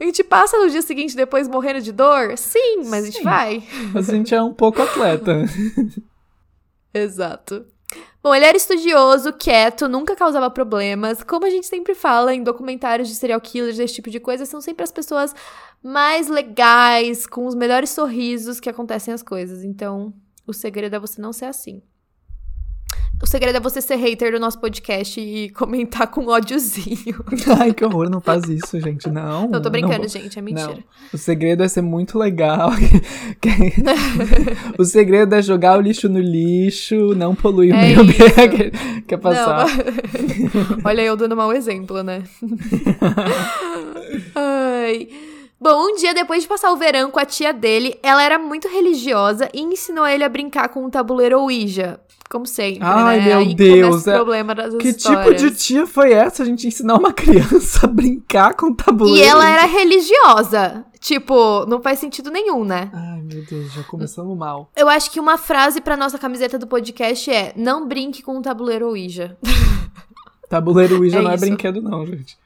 [0.00, 2.36] A gente passa no dia seguinte depois morrendo de dor?
[2.38, 3.24] Sim, mas a gente Sim.
[3.24, 3.62] vai.
[3.92, 5.44] Mas a gente é um pouco atleta.
[6.94, 7.66] Exato.
[8.22, 11.22] Bom, ele era estudioso, quieto, nunca causava problemas.
[11.22, 14.60] Como a gente sempre fala em documentários de serial killers, esse tipo de coisa, são
[14.60, 15.34] sempre as pessoas
[15.82, 19.64] mais legais, com os melhores sorrisos que acontecem as coisas.
[19.64, 20.12] Então,
[20.46, 21.82] o segredo é você não ser assim.
[23.22, 27.22] O segredo é você ser hater do nosso podcast e comentar com ódiozinho.
[27.60, 29.10] Ai, que horror, não faz isso, gente.
[29.10, 29.46] Não.
[29.46, 30.08] Não, tô brincando, não.
[30.08, 30.72] gente, é mentira.
[30.72, 30.82] Não.
[31.12, 32.70] O segredo é ser muito legal.
[34.78, 39.04] o segredo é jogar o lixo no lixo, não poluir É o meio ambiente.
[39.06, 39.66] Quer passar?
[39.66, 40.78] Não.
[40.84, 42.22] Olha eu dando mau exemplo, né?
[44.34, 45.08] Ai.
[45.60, 48.66] Bom, um dia depois de passar o verão com a tia dele, ela era muito
[48.66, 52.00] religiosa e ensinou ele a brincar com o tabuleiro Ouija.
[52.30, 53.24] Como sempre, Ai, né?
[53.26, 55.40] meu Aí Deus, é- problema das Que histórias.
[55.42, 56.44] tipo de tia foi essa?
[56.44, 59.18] A gente ensinar uma criança a brincar com tabuleiro?
[59.18, 60.84] E ela era religiosa.
[61.00, 62.88] Tipo, não faz sentido nenhum, né?
[62.92, 64.70] Ai, meu Deus, já começamos mal.
[64.76, 68.42] Eu acho que uma frase pra nossa camiseta do podcast é: Não brinque com o
[68.42, 69.36] tabuleiro Ouija.
[70.48, 71.44] Tabuleiro Ouija É não é isso.
[71.44, 72.38] brinquedo, não, gente.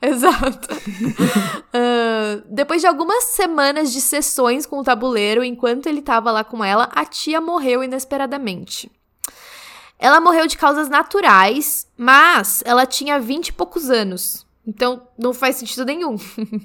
[0.00, 0.68] Exato.
[1.74, 6.62] Ah, depois de algumas semanas de sessões com o tabuleiro, enquanto ele tava lá com
[6.62, 8.90] ela, a tia morreu inesperadamente.
[10.02, 14.44] Ela morreu de causas naturais, mas ela tinha 20 e poucos anos.
[14.66, 16.16] Então não faz sentido nenhum.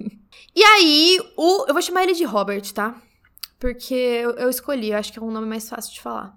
[0.55, 1.65] e aí, o.
[1.67, 2.95] Eu vou chamar ele de Robert, tá?
[3.59, 6.35] Porque eu, eu escolhi, eu acho que é um nome mais fácil de falar.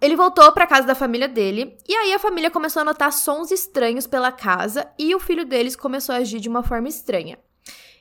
[0.00, 3.50] Ele voltou pra casa da família dele, e aí a família começou a notar sons
[3.50, 7.38] estranhos pela casa e o filho deles começou a agir de uma forma estranha.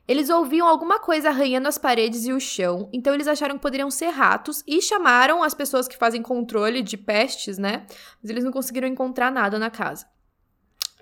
[0.08, 3.90] Eles ouviam alguma coisa arranhando as paredes e o chão, então eles acharam que poderiam
[3.90, 7.86] ser ratos e chamaram as pessoas que fazem controle de pestes, né?
[8.22, 10.06] Mas eles não conseguiram encontrar nada na casa.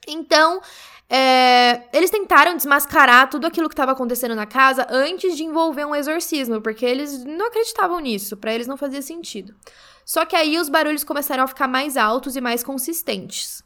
[0.08, 0.62] Então,
[1.10, 5.96] é, eles tentaram desmascarar tudo aquilo que estava acontecendo na casa antes de envolver um
[5.96, 9.54] exorcismo, porque eles não acreditavam nisso, pra eles não fazia sentido.
[10.06, 13.64] Só que aí os barulhos começaram a ficar mais altos e mais consistentes.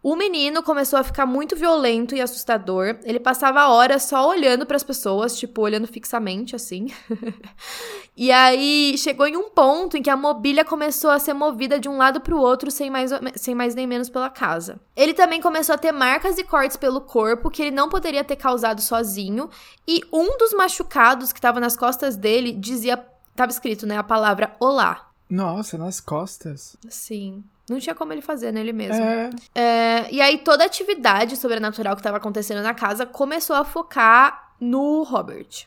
[0.00, 2.98] O menino começou a ficar muito violento e assustador.
[3.02, 6.86] Ele passava horas só olhando para as pessoas, tipo, olhando fixamente assim.
[8.16, 11.88] e aí chegou em um ponto em que a mobília começou a ser movida de
[11.88, 14.78] um lado para o outro sem mais, sem mais nem menos pela casa.
[14.94, 18.36] Ele também começou a ter marcas e cortes pelo corpo que ele não poderia ter
[18.36, 19.50] causado sozinho,
[19.86, 24.54] e um dos machucados que estava nas costas dele dizia, estava escrito, né, a palavra
[24.60, 25.10] olá.
[25.28, 26.76] Nossa, nas costas.
[26.88, 27.42] Sim.
[27.68, 29.02] Não tinha como ele fazer nele mesmo.
[29.02, 29.30] É.
[29.54, 34.52] É, e aí toda a atividade sobrenatural que estava acontecendo na casa começou a focar
[34.60, 35.66] no Robert.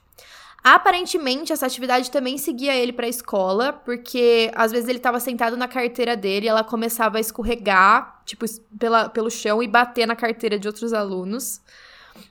[0.64, 5.68] Aparentemente, essa atividade também seguia ele pra escola, porque às vezes ele estava sentado na
[5.68, 8.46] carteira dele e ela começava a escorregar, tipo,
[8.78, 11.62] pela, pelo chão e bater na carteira de outros alunos.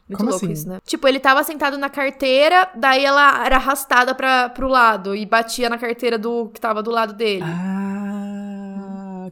[0.08, 0.52] Muito Como louco assim?
[0.52, 0.78] isso, né?
[0.84, 5.68] Tipo, ele tava sentado na carteira, daí ela era arrastada pra, pro lado e batia
[5.68, 7.42] na carteira do que tava do lado dele.
[7.44, 7.99] Ah,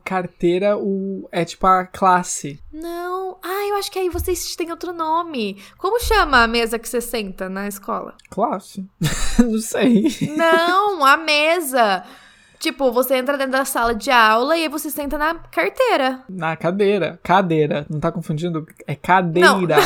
[0.09, 2.59] carteira o, é tipo a classe.
[2.73, 3.37] Não.
[3.43, 5.63] Ah, eu acho que aí vocês têm outro nome.
[5.77, 8.15] Como chama a mesa que você senta na escola?
[8.31, 8.87] Classe?
[9.39, 10.07] Não sei.
[10.35, 12.05] Não, a mesa.
[12.59, 16.25] Tipo, você entra dentro da sala de aula e aí você senta na carteira.
[16.27, 17.21] Na cadeira.
[17.23, 17.85] Cadeira.
[17.91, 18.67] Não tá confundindo?
[18.87, 19.77] É cadeira.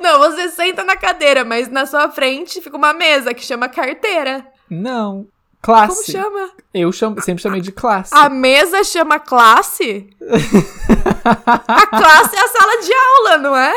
[0.00, 4.44] Não, você senta na cadeira, mas na sua frente fica uma mesa que chama carteira.
[4.68, 5.28] Não.
[5.64, 6.12] Como Classe.
[6.12, 6.50] chama?
[6.74, 8.14] Eu chamo- sempre chamei de classe.
[8.14, 10.10] A mesa chama classe?
[11.24, 13.74] a classe é a sala de aula, não é?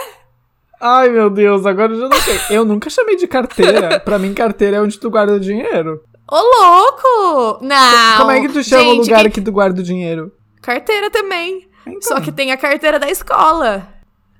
[0.79, 2.39] Ai, meu Deus, agora eu já não sei.
[2.49, 3.99] Eu nunca chamei de carteira.
[3.99, 6.01] pra mim, carteira é onde tu guarda o dinheiro.
[6.29, 7.63] Ô, louco!
[7.65, 8.17] Não.
[8.17, 10.31] Como é que tu chama o gente, lugar que- que tu guarda o dinheiro?
[10.61, 11.67] Carteira também.
[11.85, 12.01] Então.
[12.01, 13.87] Só que tem a carteira da escola.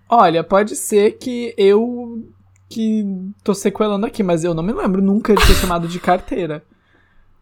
[0.09, 2.23] Olha, pode ser que eu
[2.69, 3.05] que
[3.43, 6.61] tô sequelando aqui, mas eu não me lembro nunca de ter chamado de carteira.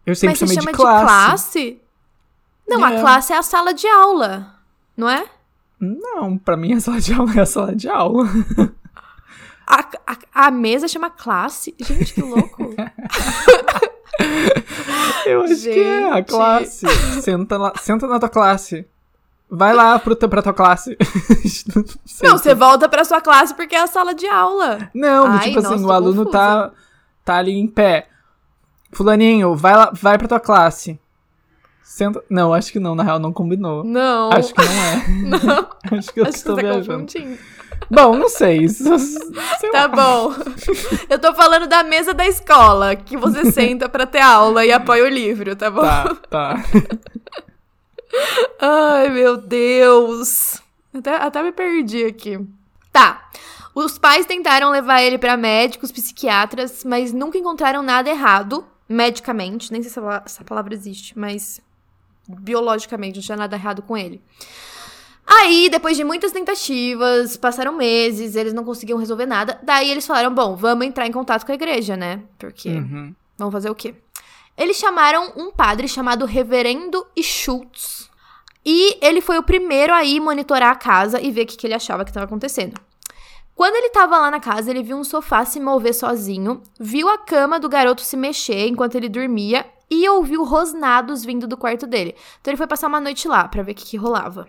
[0.06, 1.80] Eu sempre Mas você chamei chama de classe.
[2.68, 2.96] Não, É.
[2.96, 4.54] a classe é a sala de aula,
[4.96, 5.26] não é?
[5.80, 8.24] Não, pra mim a sala de aula é a sala de aula.
[9.66, 11.74] A, a, a mesa chama classe.
[11.80, 12.72] Gente, que louco.
[15.26, 16.26] Eu acho que é a Gente.
[16.28, 16.86] classe.
[17.20, 18.86] Senta, lá, senta na tua classe.
[19.50, 20.96] Vai lá pro, pra tua classe.
[22.22, 24.90] não, você volta pra sua classe porque é a sala de aula.
[24.94, 26.38] Não, Ai, tipo assim, nossa, o tô aluno confusa.
[26.38, 26.70] tá,
[27.24, 28.08] tá ali em pé.
[28.96, 30.98] Fulaninho, vai, lá, vai pra tua classe.
[31.84, 32.24] Senta.
[32.30, 33.84] Não, acho que não, na real não combinou.
[33.84, 34.30] Não.
[34.32, 35.08] Acho que não é.
[35.46, 35.68] Não,
[35.98, 37.06] acho que eu acho que estou tá viajando.
[37.06, 37.38] confundindo.
[37.90, 38.62] Bom, não sei.
[38.64, 38.84] Isso,
[39.70, 39.88] Tá lá.
[39.88, 40.34] bom.
[41.10, 45.04] Eu tô falando da mesa da escola, que você senta pra ter aula e apoia
[45.04, 45.82] o livro, tá bom?
[45.82, 46.64] Tá, tá.
[48.58, 50.60] Ai, meu Deus.
[50.96, 52.40] Até, até me perdi aqui.
[52.90, 53.28] Tá.
[53.74, 59.72] Os pais tentaram levar ele pra médicos, psiquiatras, mas nunca encontraram nada errado medicamente.
[59.72, 61.60] Nem sei se essa pala- essa palavra existe, mas
[62.28, 64.20] biologicamente não tinha nada errado com ele.
[65.26, 69.58] Aí, depois de muitas tentativas, passaram meses, eles não conseguiam resolver nada.
[69.62, 72.22] Daí eles falaram: bom, vamos entrar em contato com a igreja, né?
[72.38, 73.14] Porque Uhum.
[73.38, 73.94] Vamos fazer o quê?
[74.56, 78.08] Eles chamaram um padre chamado Reverendo Schultz.
[78.64, 81.66] E ele foi o primeiro a ir monitorar a casa e ver o que, que
[81.66, 82.80] ele achava que estava acontecendo.
[83.56, 87.16] Quando ele estava lá na casa, ele viu um sofá se mover sozinho, viu a
[87.16, 92.14] cama do garoto se mexer enquanto ele dormia e ouviu rosnados vindo do quarto dele.
[92.38, 94.46] Então ele foi passar uma noite lá para ver o que, que rolava.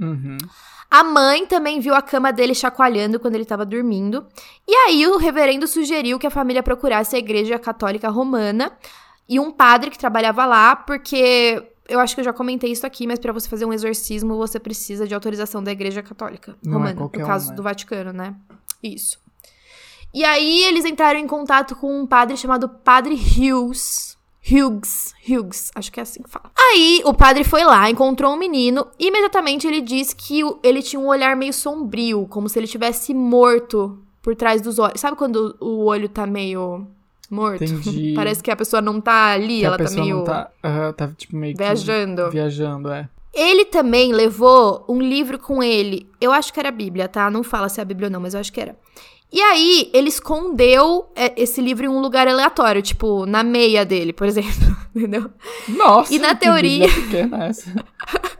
[0.00, 0.38] Uhum.
[0.88, 4.24] A mãe também viu a cama dele chacoalhando quando ele estava dormindo.
[4.68, 8.70] E aí o reverendo sugeriu que a família procurasse a igreja católica romana
[9.28, 13.06] e um padre que trabalhava lá, porque eu acho que eu já comentei isso aqui,
[13.06, 16.76] mas para você fazer um exorcismo você precisa de autorização da igreja católica Não é
[16.76, 17.56] romana, qualquer no um, caso né?
[17.56, 18.34] do Vaticano, né?
[18.82, 19.18] Isso.
[20.12, 24.14] E aí eles entraram em contato com um padre chamado Padre Hughes.
[24.46, 26.50] Hughes, Hughes, acho que é assim que fala.
[26.54, 31.00] Aí o padre foi lá, encontrou um menino e imediatamente ele disse que ele tinha
[31.00, 35.00] um olhar meio sombrio, como se ele tivesse morto por trás dos olhos.
[35.00, 36.86] Sabe quando o olho tá meio
[37.32, 37.62] morto?
[37.62, 38.12] Entendi.
[38.16, 41.08] Parece que a pessoa não tá ali, Que a ela tá meio tá, aham, tá
[41.16, 42.30] tipo meio que viajando.
[42.30, 43.08] viajando, é.
[43.32, 46.08] Ele também levou um livro com ele.
[46.20, 47.28] Eu acho que era a Bíblia, tá?
[47.30, 48.76] Não fala se é a Bíblia ou não, mas eu acho que era.
[49.32, 54.12] E aí, ele escondeu é, esse livro em um lugar aleatório, tipo, na meia dele,
[54.12, 54.76] por exemplo.
[54.94, 55.28] Entendeu?
[55.70, 57.74] Nossa, E na que teoria- Bíblia pequena essa.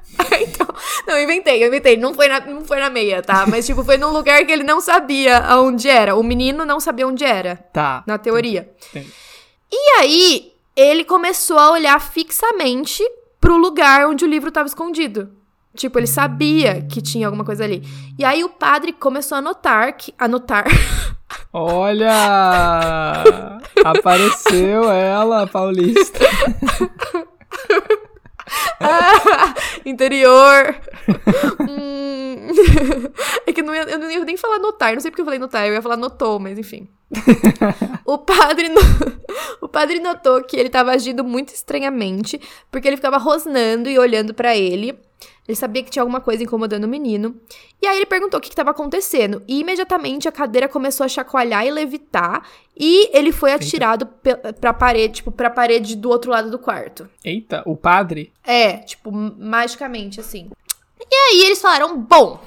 [1.06, 1.96] não, inventei, eu inventei.
[1.96, 3.46] Não foi, na, não foi na meia, tá?
[3.46, 6.14] Mas, tipo, foi num lugar que ele não sabia aonde era.
[6.16, 8.02] O menino não sabia onde era, Tá.
[8.06, 8.70] na teoria.
[8.90, 9.12] Entendi.
[9.72, 13.02] E aí, ele começou a olhar fixamente
[13.40, 15.30] pro lugar onde o livro estava escondido.
[15.76, 17.82] Tipo, ele sabia que tinha alguma coisa ali.
[18.16, 20.14] E aí o padre começou a notar que.
[20.16, 20.64] A notar.
[21.52, 22.12] Olha!
[23.84, 26.24] Apareceu ela, paulista.
[29.84, 30.76] Interior.
[31.60, 32.48] Hum.
[33.46, 34.94] É que eu não, ia, eu não ia nem falar notar.
[34.94, 35.66] Não sei porque eu falei notar.
[35.66, 36.88] Eu ia falar notou, mas enfim.
[38.04, 38.68] o padre.
[38.68, 38.80] no-
[39.60, 42.40] O padre notou que ele tava agindo muito estranhamente.
[42.70, 44.98] Porque ele ficava rosnando e olhando pra ele.
[45.46, 47.36] Ele sabia que tinha alguma coisa incomodando o menino.
[47.82, 49.42] E aí ele perguntou o que estava acontecendo.
[49.46, 52.42] E imediatamente a cadeira começou a chacoalhar e levitar.
[52.74, 57.08] E ele foi atirado pe- pra parede, tipo, pra parede do outro lado do quarto.
[57.22, 58.32] Eita, o padre?
[58.42, 60.50] É, tipo, magicamente, assim.
[60.98, 62.40] E aí eles falaram, bom,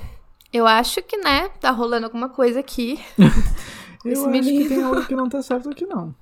[0.51, 2.99] eu acho que, né, tá rolando alguma coisa aqui.
[4.05, 4.63] Eu Esse acho menino.
[4.63, 6.15] que tem algo que não tá certo aqui, não.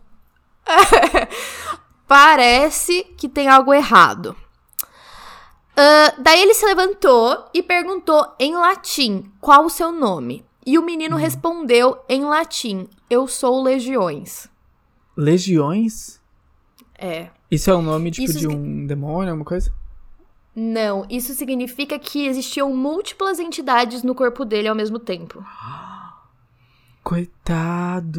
[2.08, 4.36] Parece que tem algo errado.
[5.76, 10.46] Ah, daí ele se levantou e perguntou em latim qual o seu nome.
[10.66, 14.48] E o menino respondeu em latim: Eu sou Legiões.
[15.16, 16.20] Legiões?
[16.98, 17.30] É.
[17.52, 19.72] Isso é o nome, tipo, Isso de um demônio, alguma coisa?
[20.56, 25.44] Não, isso significa que existiam múltiplas entidades no corpo dele ao mesmo tempo.
[27.04, 28.16] Coitado!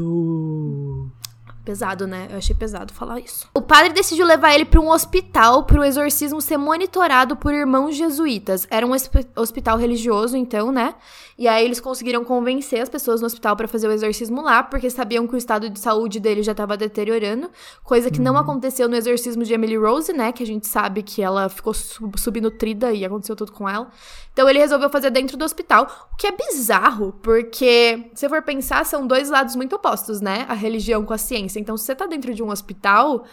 [1.67, 2.29] Pesado, né?
[2.31, 3.49] Eu achei pesado falar isso.
[3.53, 7.97] O padre decidiu levar ele para um hospital para o exorcismo ser monitorado por irmãos
[7.97, 8.69] jesuítas.
[8.71, 10.95] Era um hosp- hospital religioso, então, né?
[11.37, 14.89] E aí eles conseguiram convencer as pessoas no hospital para fazer o exorcismo lá, porque
[14.89, 17.51] sabiam que o estado de saúde dele já estava deteriorando,
[17.83, 20.31] coisa que não aconteceu no exorcismo de Emily Rose, né?
[20.31, 23.91] Que a gente sabe que ela ficou sub- subnutrida e aconteceu tudo com ela.
[24.37, 28.85] Então ele resolveu fazer dentro do hospital, o que é bizarro, porque se for pensar,
[28.85, 30.45] são dois lados muito opostos, né?
[30.47, 31.59] A religião com a ciência.
[31.59, 33.25] Então, se você tá dentro de um hospital,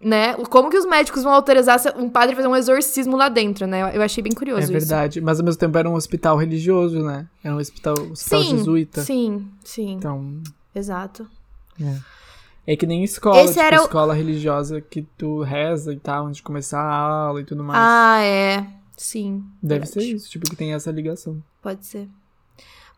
[0.00, 0.32] né?
[0.48, 3.94] Como que os médicos vão autorizar um padre fazer um exorcismo lá dentro, né?
[3.94, 4.72] Eu- achei bem curioso É isso.
[4.72, 5.20] verdade.
[5.20, 7.26] Mas ao mesmo tempo era um hospital religioso, né?
[7.44, 9.02] Era um hospital, hospital Sim, jesuíta.
[9.02, 10.40] sim, sim, Então,
[10.74, 11.28] exato.
[12.66, 16.24] é que nem escola, Esse tipo, era o- escola religiosa que tu reza e tal,
[16.24, 16.94] antes de começar a
[17.26, 17.78] aula e tudo mais.
[17.86, 18.66] Ah, é.
[18.96, 19.44] Sim.
[19.62, 20.06] Deve verdade.
[20.06, 21.42] ser isso, tipo, que tem essa ligação.
[21.60, 22.08] Pode ser.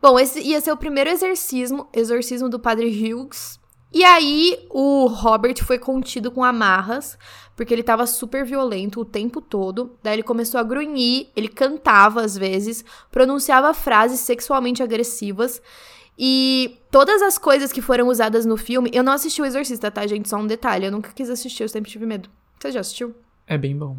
[0.01, 3.59] Bom, esse ia ser o primeiro exorcismo, exorcismo do padre Hughes.
[3.93, 7.17] E aí, o Robert foi contido com amarras,
[7.55, 9.97] porque ele tava super violento o tempo todo.
[10.03, 15.63] Daí ele começou a grunhir, ele cantava às vezes, pronunciava frases sexualmente agressivas.
[16.19, 18.91] E todas as coisas que foram usadas no filme.
[18.93, 20.29] Eu não assisti o Exorcista, tá, gente?
[20.29, 20.87] Só um detalhe.
[20.87, 22.29] Eu nunca quis assistir, eu sempre tive medo.
[22.59, 23.15] Você já assistiu?
[23.47, 23.97] É bem bom.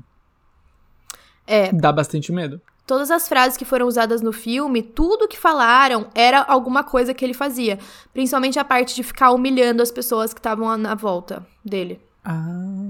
[1.48, 2.62] É, Dá bastante medo.
[2.86, 7.26] Todas as frases que foram usadas no filme, tudo que falaram era alguma coisa que
[7.26, 7.80] ele fazia.
[8.14, 12.00] Principalmente a parte de ficar humilhando as pessoas que estavam na volta dele.
[12.24, 12.86] Ah.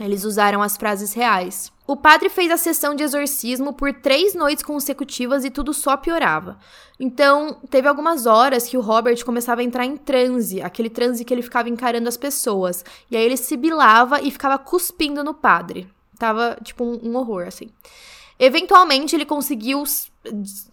[0.00, 1.70] Eles usaram as frases reais.
[1.86, 6.56] O padre fez a sessão de exorcismo por três noites consecutivas e tudo só piorava.
[6.98, 11.34] Então, teve algumas horas que o Robert começava a entrar em transe, aquele transe que
[11.34, 12.84] ele ficava encarando as pessoas.
[13.10, 15.88] E aí ele sibilava e ficava cuspindo no padre.
[16.20, 17.70] Tava, tipo, um, um horror, assim.
[18.38, 19.82] Eventualmente, ele conseguiu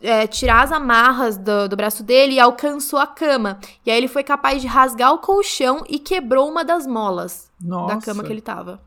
[0.02, 3.58] é, tirar as amarras do, do braço dele e alcançou a cama.
[3.86, 7.96] E aí ele foi capaz de rasgar o colchão e quebrou uma das molas Nossa.
[7.96, 8.82] da cama que ele tava.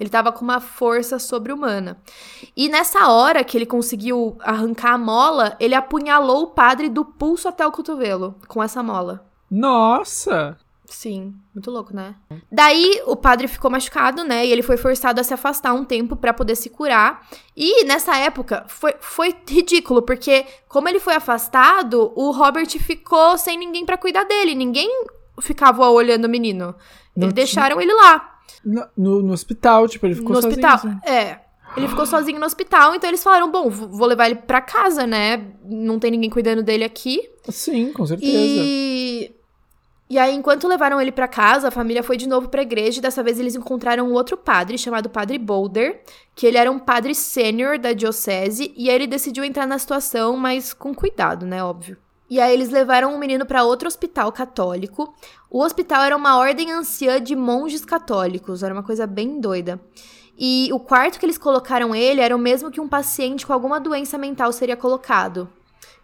[0.00, 1.98] Ele tava com uma força sobre-humana.
[2.56, 7.48] E nessa hora que ele conseguiu arrancar a mola, ele apunhalou o padre do pulso
[7.48, 9.26] até o cotovelo com essa mola.
[9.50, 10.56] Nossa!
[10.90, 12.14] Sim, muito louco, né?
[12.50, 14.46] Daí o padre ficou machucado, né?
[14.46, 17.28] E ele foi forçado a se afastar um tempo para poder se curar.
[17.54, 23.58] E nessa época foi, foi ridículo, porque como ele foi afastado, o Robert ficou sem
[23.58, 24.54] ninguém para cuidar dele.
[24.54, 24.90] Ninguém
[25.40, 26.74] ficava olhando o menino.
[27.14, 28.38] Eles deixaram ele lá.
[28.64, 30.60] No, no, no, hospital, tipo, ele ficou no sozinho.
[30.60, 31.00] No hospital, assim.
[31.06, 31.40] é.
[31.76, 35.52] Ele ficou sozinho no hospital, então eles falaram: bom, vou levar ele pra casa, né?
[35.62, 37.20] Não tem ninguém cuidando dele aqui.
[37.50, 38.32] Sim, com certeza.
[38.32, 39.37] E
[40.10, 43.02] e aí, enquanto levaram ele para casa, a família foi de novo pra igreja e
[43.02, 46.00] dessa vez eles encontraram um outro padre chamado Padre Boulder,
[46.34, 50.34] que ele era um padre sênior da diocese e aí ele decidiu entrar na situação,
[50.34, 51.98] mas com cuidado, né, óbvio.
[52.30, 55.14] E aí eles levaram o menino para outro hospital católico.
[55.50, 59.78] O hospital era uma ordem anciã de monges católicos, era uma coisa bem doida.
[60.38, 63.80] E o quarto que eles colocaram ele era o mesmo que um paciente com alguma
[63.80, 65.48] doença mental seria colocado.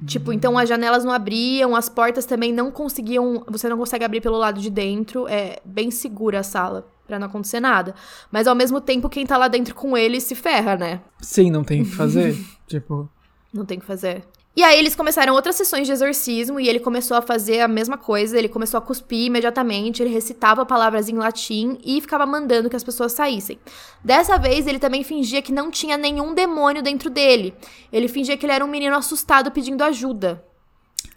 [0.07, 3.45] Tipo, então as janelas não abriam, as portas também não conseguiam.
[3.49, 5.29] Você não consegue abrir pelo lado de dentro.
[5.29, 7.95] É bem segura a sala, pra não acontecer nada.
[8.31, 11.01] Mas ao mesmo tempo, quem tá lá dentro com ele se ferra, né?
[11.21, 12.37] Sim, não tem o que fazer.
[12.67, 13.09] tipo.
[13.53, 14.25] Não tem o que fazer.
[14.57, 17.99] E aí eles começaram outras sessões de exorcismo e ele começou a fazer a mesma
[17.99, 22.77] coisa, ele começou a cuspir imediatamente, ele recitava palavras em latim e ficava mandando que
[22.77, 23.59] as pessoas saíssem.
[24.03, 27.53] Dessa vez ele também fingia que não tinha nenhum demônio dentro dele.
[27.93, 30.45] Ele fingia que ele era um menino assustado pedindo ajuda.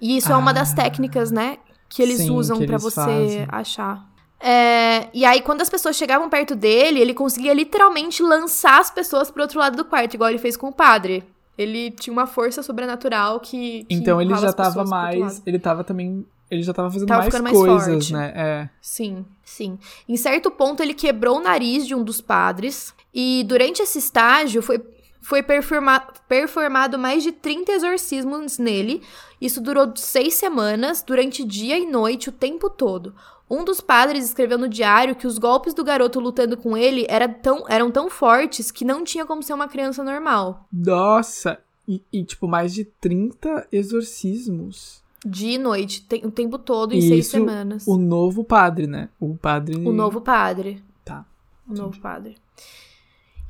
[0.02, 0.76] E isso ah, é uma das ah.
[0.76, 1.58] técnicas, né,
[1.88, 3.46] que eles sim, usam para você fazem.
[3.50, 4.08] achar.
[4.40, 9.32] É, e aí, quando as pessoas chegavam perto dele, ele conseguia literalmente lançar as pessoas
[9.32, 11.24] pro outro lado do quarto, igual ele fez com o padre.
[11.58, 13.84] Ele tinha uma força sobrenatural que.
[13.86, 15.42] que então ele já tava mais.
[15.46, 16.26] Ele tava também.
[16.50, 18.34] Ele já tava fazendo tava mais coisas, mais né?
[18.36, 18.70] É.
[18.80, 19.78] Sim, sim.
[20.08, 22.94] Em certo ponto, ele quebrou o nariz de um dos padres.
[23.14, 24.82] E durante esse estágio, foi,
[25.20, 29.02] foi performa performado mais de 30 exorcismos nele.
[29.42, 33.14] Isso durou seis semanas, durante dia e noite, o tempo todo.
[33.50, 37.30] Um dos padres escreveu no diário que os golpes do garoto lutando com ele era
[37.30, 40.68] tão, eram tão fortes que não tinha como ser uma criança normal.
[40.72, 41.60] Nossa!
[41.88, 45.02] E, e tipo, mais de 30 exorcismos.
[45.26, 47.88] Dia e noite, tem, o tempo todo, em seis semanas.
[47.88, 49.10] O novo padre, né?
[49.20, 49.76] O padre.
[49.78, 50.84] O novo padre.
[51.06, 51.26] Tá.
[51.66, 51.82] O entendi.
[51.82, 52.36] novo padre.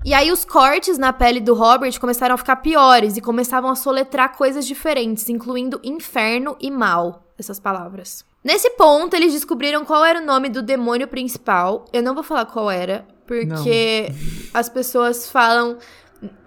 [0.06, 3.76] E aí os cortes na pele do Robert começaram a ficar piores e começavam a
[3.76, 8.26] soletrar coisas diferentes, incluindo inferno e mal, essas palavras.
[8.44, 11.86] Nesse ponto, eles descobriram qual era o nome do demônio principal.
[11.92, 14.50] Eu não vou falar qual era, porque não.
[14.54, 15.78] as pessoas falam.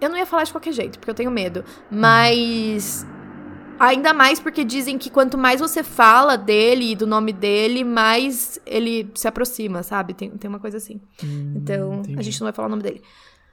[0.01, 1.63] Eu não ia falar de qualquer jeito, porque eu tenho medo.
[1.89, 3.05] Mas.
[3.79, 8.59] Ainda mais porque dizem que quanto mais você fala dele e do nome dele, mais
[8.63, 10.13] ele se aproxima, sabe?
[10.13, 11.01] Tem, tem uma coisa assim.
[11.23, 12.19] Hum, então, entendi.
[12.19, 13.01] a gente não vai falar o nome dele.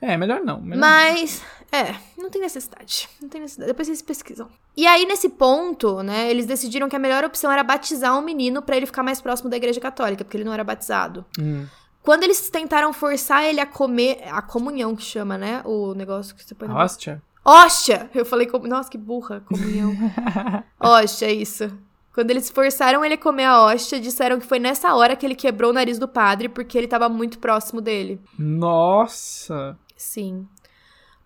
[0.00, 0.60] É, melhor não.
[0.60, 1.42] Melhor Mas,
[1.72, 3.08] é, não tem necessidade.
[3.20, 3.70] Não tem necessidade.
[3.70, 4.48] Depois vocês pesquisam.
[4.76, 8.62] E aí, nesse ponto, né, eles decidiram que a melhor opção era batizar um menino
[8.62, 11.24] para ele ficar mais próximo da igreja católica, porque ele não era batizado.
[11.38, 11.66] Hum.
[12.02, 15.60] Quando eles tentaram forçar ele a comer, a comunhão que chama, né?
[15.64, 16.68] O negócio que você põe.
[16.70, 17.20] Hóstia?
[17.44, 18.08] Hóstia!
[18.14, 19.92] Eu falei, nossa, que burra, comunhão.
[20.80, 21.70] Hóstia, é isso.
[22.14, 25.36] Quando eles forçaram ele a comer a hóstia, disseram que foi nessa hora que ele
[25.36, 28.20] quebrou o nariz do padre, porque ele tava muito próximo dele.
[28.38, 29.78] Nossa!
[29.98, 30.46] Sim.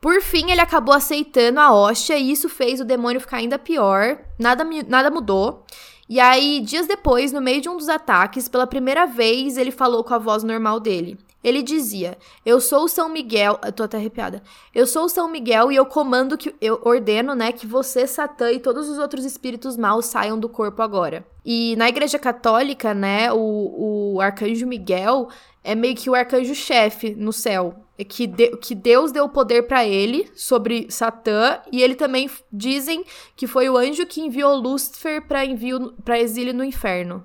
[0.01, 4.18] Por fim, ele acabou aceitando a hóstia e isso fez o demônio ficar ainda pior.
[4.37, 5.64] Nada, nada mudou.
[6.09, 10.03] E aí, dias depois, no meio de um dos ataques, pela primeira vez, ele falou
[10.03, 11.16] com a voz normal dele.
[11.43, 13.59] Ele dizia: Eu sou o São Miguel.
[13.64, 14.43] Eu tô até arrepiada.
[14.75, 16.55] Eu sou o São Miguel e eu comando que.
[16.61, 20.83] Eu ordeno, né, que você, Satã e todos os outros espíritos maus saiam do corpo
[20.83, 21.25] agora.
[21.45, 25.29] E na Igreja Católica, né, o, o arcanjo Miguel
[25.64, 27.74] é meio que o arcanjo-chefe no céu.
[27.98, 33.04] É que, de, que Deus deu poder para ele sobre Satã, e ele também dizem
[33.36, 37.22] que foi o anjo que enviou Lúcifer para envio para exílio no inferno.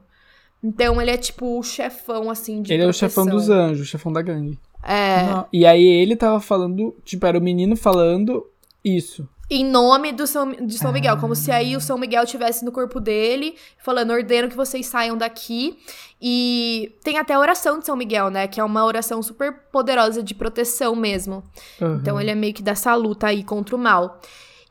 [0.64, 3.06] Então ele é tipo o chefão assim de Ele proteção.
[3.06, 4.60] é o chefão dos anjos, o chefão da gangue.
[4.84, 5.24] É.
[5.24, 5.48] Não.
[5.52, 8.46] E aí ele tava falando, tipo, era o menino falando
[8.84, 9.28] isso.
[9.50, 11.18] Em nome do São, de São Miguel, ah.
[11.18, 15.18] como se aí o São Miguel tivesse no corpo dele, falando, ordeno que vocês saiam
[15.18, 15.80] daqui.
[16.22, 18.48] E tem até a oração de São Miguel, né?
[18.48, 21.44] Que é uma oração super poderosa de proteção mesmo.
[21.80, 21.96] Uhum.
[21.96, 24.20] Então ele é meio que dessa luta aí contra o mal.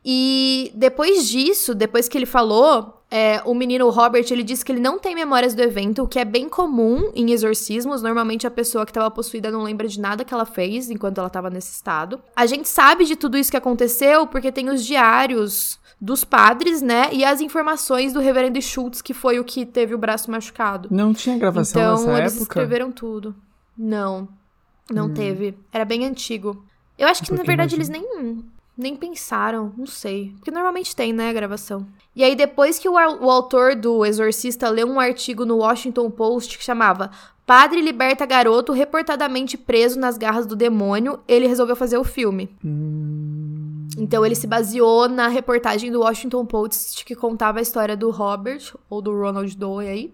[0.08, 4.80] E depois disso, depois que ele falou, é, o menino Robert, ele disse que ele
[4.80, 8.02] não tem memórias do evento, o que é bem comum em exorcismos.
[8.02, 11.26] Normalmente a pessoa que estava possuída não lembra de nada que ela fez enquanto ela
[11.26, 12.20] estava nesse estado.
[12.36, 17.08] A gente sabe de tudo isso que aconteceu porque tem os diários dos padres, né?
[17.12, 20.88] E as informações do reverendo Schultz, que foi o que teve o braço machucado.
[20.88, 22.42] Não tinha gravação então, nessa eles época?
[22.42, 23.34] escreveram tudo.
[23.76, 24.28] Não.
[24.88, 25.58] Não teve.
[25.72, 26.64] Era bem antigo.
[26.96, 28.44] Eu acho que, na pouquinho verdade, mais eles nem,
[28.76, 29.72] nem pensaram.
[29.76, 30.32] Não sei.
[30.36, 31.86] Porque normalmente tem, né, a gravação.
[32.14, 36.58] E aí, depois que o, o autor do Exorcista leu um artigo no Washington Post
[36.58, 37.10] que chamava
[37.46, 42.50] Padre liberta garoto reportadamente preso nas garras do demônio, ele resolveu fazer o filme.
[42.64, 48.10] Hum, Então ele se baseou na reportagem do Washington Post que contava a história do
[48.10, 50.12] Robert, ou do Ronald Doe aí.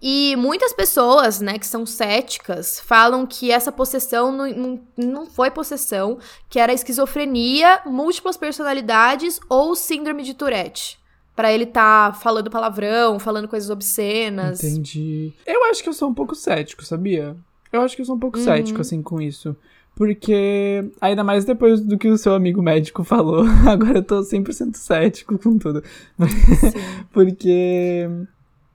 [0.00, 6.18] E muitas pessoas, né, que são céticas, falam que essa possessão não, não, foi possessão,
[6.50, 10.98] que era esquizofrenia, múltiplas personalidades ou síndrome de Tourette.
[11.34, 14.62] Pra ele tá falando palavrão, falando coisas obscenas.
[14.62, 15.32] Entendi.
[15.46, 17.36] Eu acho que eu sou um pouco cético, sabia?
[17.72, 18.44] Eu acho que eu sou um pouco Uhum.
[18.44, 19.56] cético, assim, com isso.
[19.94, 24.74] Porque, ainda mais depois do que o seu amigo médico falou, agora eu tô 100%
[24.76, 25.82] cético com tudo.
[27.12, 28.06] Porque,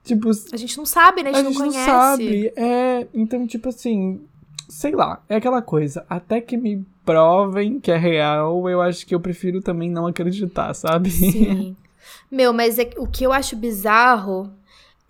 [0.04, 1.30] tipo, A gente não sabe, né?
[1.30, 1.90] A a gente, gente não não conhece.
[1.90, 2.52] sabe.
[2.56, 4.20] É, então, tipo assim,
[4.68, 6.04] sei lá, é aquela coisa.
[6.08, 10.72] Até que me provem que é real, eu acho que eu prefiro também não acreditar,
[10.74, 11.10] sabe?
[11.10, 11.76] Sim.
[12.30, 14.50] Meu, mas é- o que eu acho bizarro.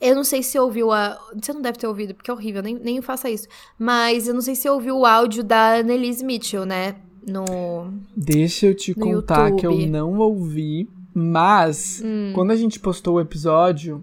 [0.00, 1.16] Eu não sei se ouviu a.
[1.40, 3.46] Você não deve ter ouvido, porque é horrível, nem, nem faça isso.
[3.78, 6.96] Mas eu não sei se ouviu o áudio da Annelise Mitchell, né?
[7.24, 7.92] No.
[8.16, 9.90] Deixa eu te contar que eu YouTube.
[9.90, 12.32] não ouvi, mas Hum.
[12.34, 14.02] quando a gente postou o episódio,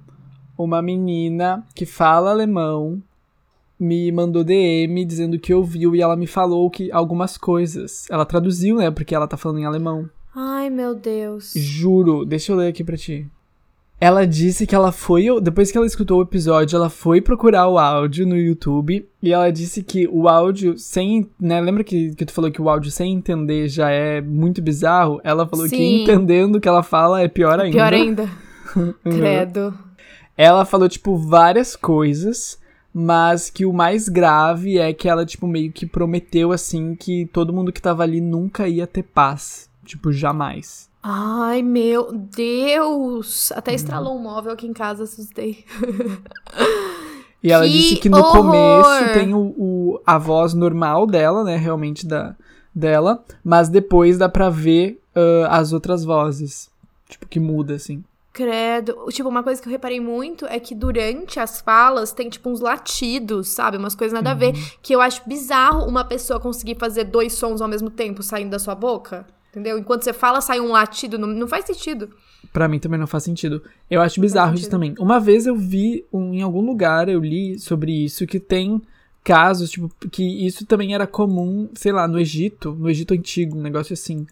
[0.64, 3.02] uma menina que fala alemão
[3.80, 8.06] me mandou DM dizendo que ouviu e ela me falou que algumas coisas.
[8.10, 8.92] Ela traduziu, né?
[8.92, 10.10] Porque ela tá falando em alemão.
[10.36, 11.54] Ai, meu Deus.
[11.56, 13.26] Juro, deixa eu ler aqui pra ti.
[14.02, 17.78] Ela disse que ela foi, depois que ela escutou o episódio, ela foi procurar o
[17.78, 22.32] áudio no YouTube e ela disse que o áudio sem, né, lembra que, que tu
[22.32, 25.20] falou que o áudio sem entender já é muito bizarro?
[25.22, 26.04] Ela falou que Sim.
[26.04, 27.78] entendendo o que ela fala é pior ainda.
[27.78, 28.30] Pior ainda.
[28.76, 28.94] Uhum.
[29.04, 29.74] Credo.
[30.42, 32.58] Ela falou, tipo, várias coisas,
[32.94, 37.52] mas que o mais grave é que ela, tipo, meio que prometeu, assim, que todo
[37.52, 39.70] mundo que tava ali nunca ia ter paz.
[39.84, 40.88] Tipo, jamais.
[41.04, 43.50] Ai, meu Deus.
[43.52, 43.58] Uhum.
[43.58, 45.66] Até estralou um móvel aqui em casa, assustei.
[47.42, 48.34] E ela Que disse que no horror!
[48.34, 51.56] começo tem o, o- a voz normal dela, né?
[51.56, 52.36] Realmente da,
[52.76, 53.24] dela.
[53.42, 56.70] Mas depois dá pra ver ah, as outras vozes.
[57.08, 58.04] Tipo, que muda, assim.
[58.44, 58.96] Credo.
[59.10, 62.62] Tipo, uma coisa que eu reparei muito é que durante as falas tem, tipo, uns
[62.62, 63.76] latidos, sabe?
[63.76, 64.54] Umas coisas nada a ver.
[64.56, 64.62] Uhum.
[64.82, 68.58] Que eu acho bizarro uma pessoa conseguir fazer dois sons ao mesmo tempo saindo da
[68.60, 69.28] sua boca.
[69.52, 69.78] Entendeu?
[69.78, 71.18] Enquanto você fala, sai um latido.
[71.18, 72.12] Não, não faz sentido.
[72.54, 73.62] Pra mim também não faz sentido.
[73.92, 74.96] Eu acho bizarro isso também.
[74.98, 78.82] Uma vez eu vi um- em algum lugar, eu li sobre isso, que tem
[79.22, 83.62] casos, tipo, que isso também era comum, sei lá, no Egito, no Egito antigo, um
[83.62, 84.26] negócio assim.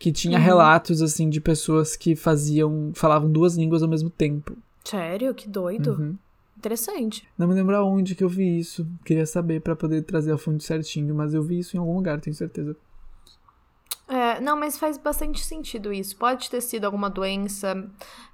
[0.00, 0.44] Que tinha Uhum.
[0.44, 4.56] relatos, assim, de pessoas que faziam, falavam duas línguas ao mesmo tempo.
[4.82, 5.34] Sério?
[5.34, 5.92] Que doido.
[5.92, 6.16] Uhum.
[6.56, 7.28] Interessante.
[7.38, 8.86] Não me lembro aonde que eu vi isso.
[9.04, 12.18] Queria saber pra poder trazer a fonte certinho, mas eu vi isso em algum lugar,
[12.20, 12.74] tenho certeza.
[14.10, 16.16] É, não, mas faz bastante sentido isso.
[16.16, 17.88] Pode ter sido alguma doença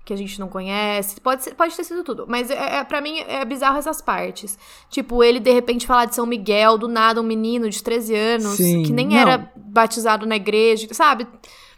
[0.07, 1.20] que a gente não conhece.
[1.20, 2.24] Pode, ser, pode ter sido tudo.
[2.27, 4.59] Mas é, é, pra mim é bizarro essas partes.
[4.89, 8.57] Tipo, ele de repente falar de São Miguel, do nada, um menino de 13 anos,
[8.57, 9.16] Sim, que nem não.
[9.16, 11.27] era batizado na igreja, sabe?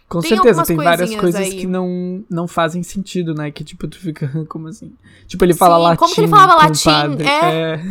[0.09, 1.57] Com Tem certeza, tem várias coisas aí.
[1.59, 3.51] que não, não fazem sentido, né?
[3.51, 4.92] Que tipo, tu fica, como assim?
[5.26, 5.99] Tipo, ele fala Sim, latim.
[5.99, 6.84] como que ele falava latim?
[6.84, 7.82] padre, É.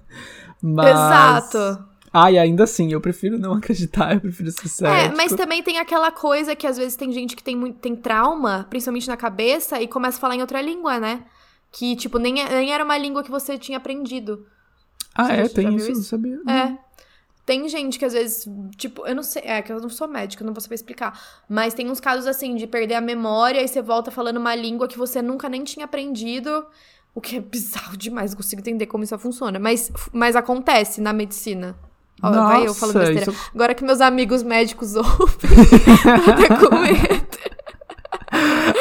[0.62, 0.90] Mas...
[0.90, 1.89] Exato.
[2.12, 5.16] Ai, ainda assim, eu prefiro não acreditar, eu prefiro ser É, cético.
[5.16, 8.66] mas também tem aquela coisa que às vezes tem gente que tem, muito, tem trauma,
[8.68, 11.24] principalmente na cabeça, e começa a falar em outra língua, né?
[11.70, 14.44] Que, tipo, nem, é- nem era uma língua que você tinha aprendido.
[15.14, 15.48] Ah, Você é?
[15.48, 15.90] Tem isso?
[15.90, 16.38] Eu não sabia.
[16.48, 16.76] É.
[17.46, 18.46] Tem gente que às vezes,
[18.76, 21.20] tipo, eu não sei, é que eu não sou médica, eu não vou saber explicar.
[21.48, 24.86] Mas tem uns casos assim de perder a memória e você volta falando uma língua
[24.86, 26.64] que você nunca nem tinha aprendido.
[27.14, 29.58] O que é bizarro demais, não consigo entender como isso funciona.
[29.58, 31.76] Mas, mas acontece na medicina.
[32.22, 33.30] Ó, vai eu falando Nossa, besteira.
[33.32, 35.50] isso- Agora que meus amigos médicos ouvem,
[36.04, 37.30] eu até com medo.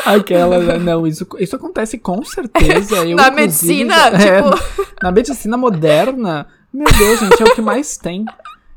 [0.05, 2.97] Aquela, não, isso, isso acontece com certeza.
[3.07, 7.97] Eu, Na medicina, é, tipo- na medicina moderna, meu Deus, gente, é o que mais
[7.97, 8.25] tem.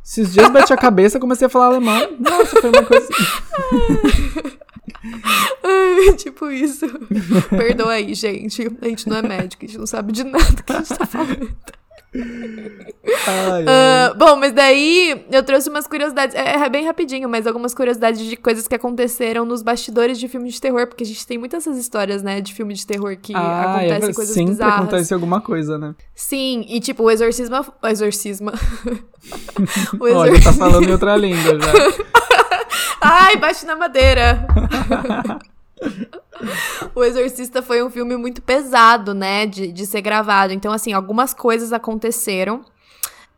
[0.05, 2.09] Esses dias bati a cabeça comecei a falar alemão.
[2.19, 3.09] Nossa, foi uma coisa.
[5.63, 6.87] Ai, tipo isso.
[7.51, 8.63] Perdoa aí, gente.
[8.81, 11.07] A gente não é médico, a gente não sabe de nada que a gente tá
[11.07, 11.51] falando.
[12.15, 12.25] Ai,
[13.27, 13.65] ai.
[13.67, 16.35] Ah, bom, mas daí eu trouxe umas curiosidades.
[16.35, 20.55] É, é bem rapidinho, mas algumas curiosidades de coisas que aconteceram nos bastidores de filmes
[20.55, 23.33] de terror, porque a gente tem muitas essas histórias, né, de filme de terror que
[23.35, 24.75] Ah, acontecem é coisas sempre bizarras.
[24.81, 25.95] acontece alguma coisa, né?
[26.15, 27.57] Sim, e tipo, o exorcismo.
[27.83, 28.51] O exorcismo.
[29.99, 30.43] o Olha, exorcismo.
[30.45, 31.73] tá falando em outra língua já.
[33.01, 34.47] Ai, bate na madeira.
[36.95, 40.53] o Exorcista foi um filme muito pesado, né, de, de ser gravado.
[40.53, 42.63] Então, assim, algumas coisas aconteceram.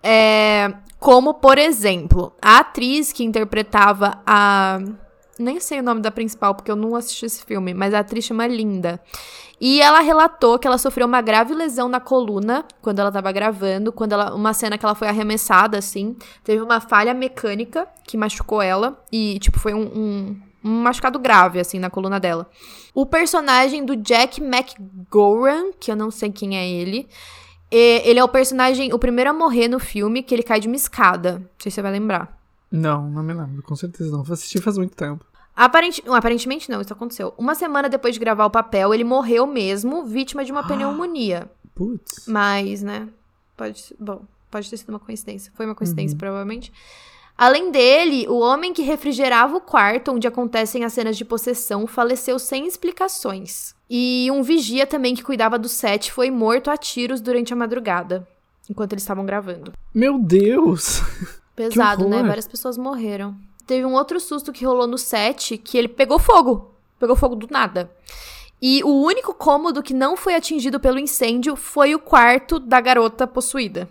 [0.03, 4.78] É, como, por exemplo, a atriz que interpretava a.
[5.36, 8.24] Nem sei o nome da principal, porque eu não assisti esse filme, mas a atriz
[8.24, 9.01] chama Linda.
[9.61, 13.92] E ela relatou que ela sofreu uma grave lesão na coluna quando ela tava gravando,
[13.92, 16.16] quando ela, uma cena que ela foi arremessada, assim.
[16.45, 19.03] Teve uma falha mecânica que machucou ela.
[19.11, 22.48] E, tipo, foi um, um, um machucado grave, assim, na coluna dela.
[22.94, 27.06] O personagem do Jack McGowan, que eu não sei quem é ele,
[27.70, 30.76] ele é o personagem, o primeiro a morrer no filme, que ele cai de uma
[30.76, 31.40] escada.
[31.40, 32.38] Não sei se você vai lembrar.
[32.70, 34.22] Não, não me lembro, com certeza não.
[34.22, 35.24] Vou assistir faz muito tempo.
[35.54, 37.32] Aparente, aparentemente não, isso aconteceu.
[37.38, 41.48] Uma semana depois de gravar o papel, ele morreu mesmo, vítima de uma pneumonia.
[41.74, 42.26] Putz.
[42.26, 43.08] Mas, né?
[43.56, 45.52] Pode, bom, pode ter sido uma coincidência.
[45.54, 46.18] Foi uma coincidência, uhum.
[46.18, 46.72] provavelmente.
[47.37, 52.39] Além dele, o homem que refrigerava o quarto onde acontecem as cenas de possessão faleceu
[52.39, 53.74] sem explicações.
[53.91, 58.26] E um vigia também que cuidava do set foi morto a tiros durante a madrugada,
[58.70, 59.72] enquanto eles estavam gravando.
[59.93, 61.01] Meu Deus!
[61.57, 62.22] Pesado, né?
[62.22, 63.37] Várias pessoas morreram.
[63.66, 66.72] Teve um outro susto que rolou no set que ele pegou fogo.
[66.99, 67.91] Pegou fogo do nada.
[68.61, 73.26] E o único cômodo que não foi atingido pelo incêndio foi o quarto da garota
[73.26, 73.89] possuída.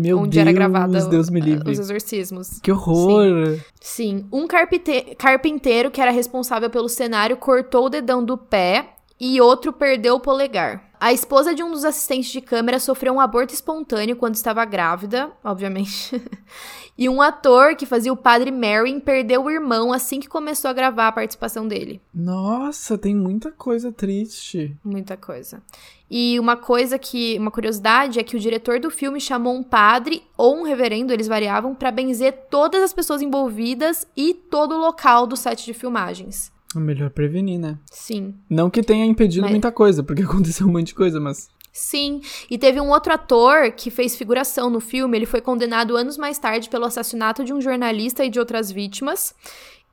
[0.00, 1.70] Meu onde Deus, era gravada Deus me livre.
[1.70, 2.58] os exorcismos.
[2.62, 3.58] Que horror!
[3.80, 4.00] Sim.
[4.00, 4.26] Sim.
[4.32, 9.72] Um carpinte carpinteiro que era responsável pelo cenário cortou o dedão do pé e outro
[9.72, 10.90] perdeu o polegar.
[10.98, 15.30] A esposa de um dos assistentes de câmera sofreu um aborto espontâneo quando estava grávida,
[15.44, 16.22] obviamente.
[16.96, 20.74] e um ator que fazia o padre Merrin perdeu o irmão assim que começou a
[20.74, 22.00] gravar a participação dele.
[22.14, 24.76] Nossa, tem muita coisa triste.
[24.84, 25.62] Muita coisa.
[26.10, 30.24] E uma coisa que, uma curiosidade é que o diretor do filme chamou um padre
[30.36, 35.24] ou um reverendo, eles variavam, para benzer todas as pessoas envolvidas e todo o local
[35.24, 36.50] do set de filmagens.
[36.74, 37.78] É melhor prevenir, né?
[37.90, 38.34] Sim.
[38.48, 39.52] Não que tenha impedido mas...
[39.52, 41.48] muita coisa, porque aconteceu um monte de coisa, mas.
[41.72, 45.16] Sim, e teve um outro ator que fez figuração no filme.
[45.16, 49.32] Ele foi condenado anos mais tarde pelo assassinato de um jornalista e de outras vítimas.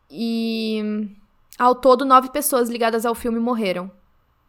[0.10, 1.08] E
[1.60, 3.92] ao todo, nove pessoas ligadas ao filme morreram.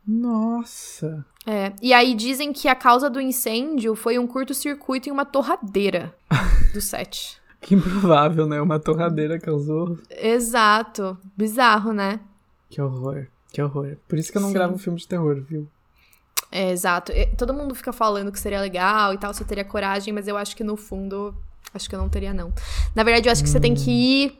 [0.06, 1.24] Nossa!
[1.50, 6.14] É, e aí dizem que a causa do incêndio foi um curto-circuito em uma torradeira
[6.74, 7.40] do set.
[7.62, 8.60] Que improvável, né?
[8.60, 9.98] Uma torradeira causou.
[10.10, 11.16] Exato.
[11.34, 12.20] Bizarro, né?
[12.68, 13.26] Que horror.
[13.50, 13.96] Que horror.
[14.06, 14.54] Por isso que eu não Sim.
[14.54, 15.66] gravo filme de terror, viu?
[16.52, 17.12] É, exato.
[17.38, 20.36] Todo mundo fica falando que seria legal e tal, se eu teria coragem, mas eu
[20.36, 21.34] acho que no fundo,
[21.72, 22.52] acho que eu não teria, não.
[22.94, 23.44] Na verdade, eu acho hum.
[23.44, 23.94] que você tem que hum.
[23.94, 24.38] ir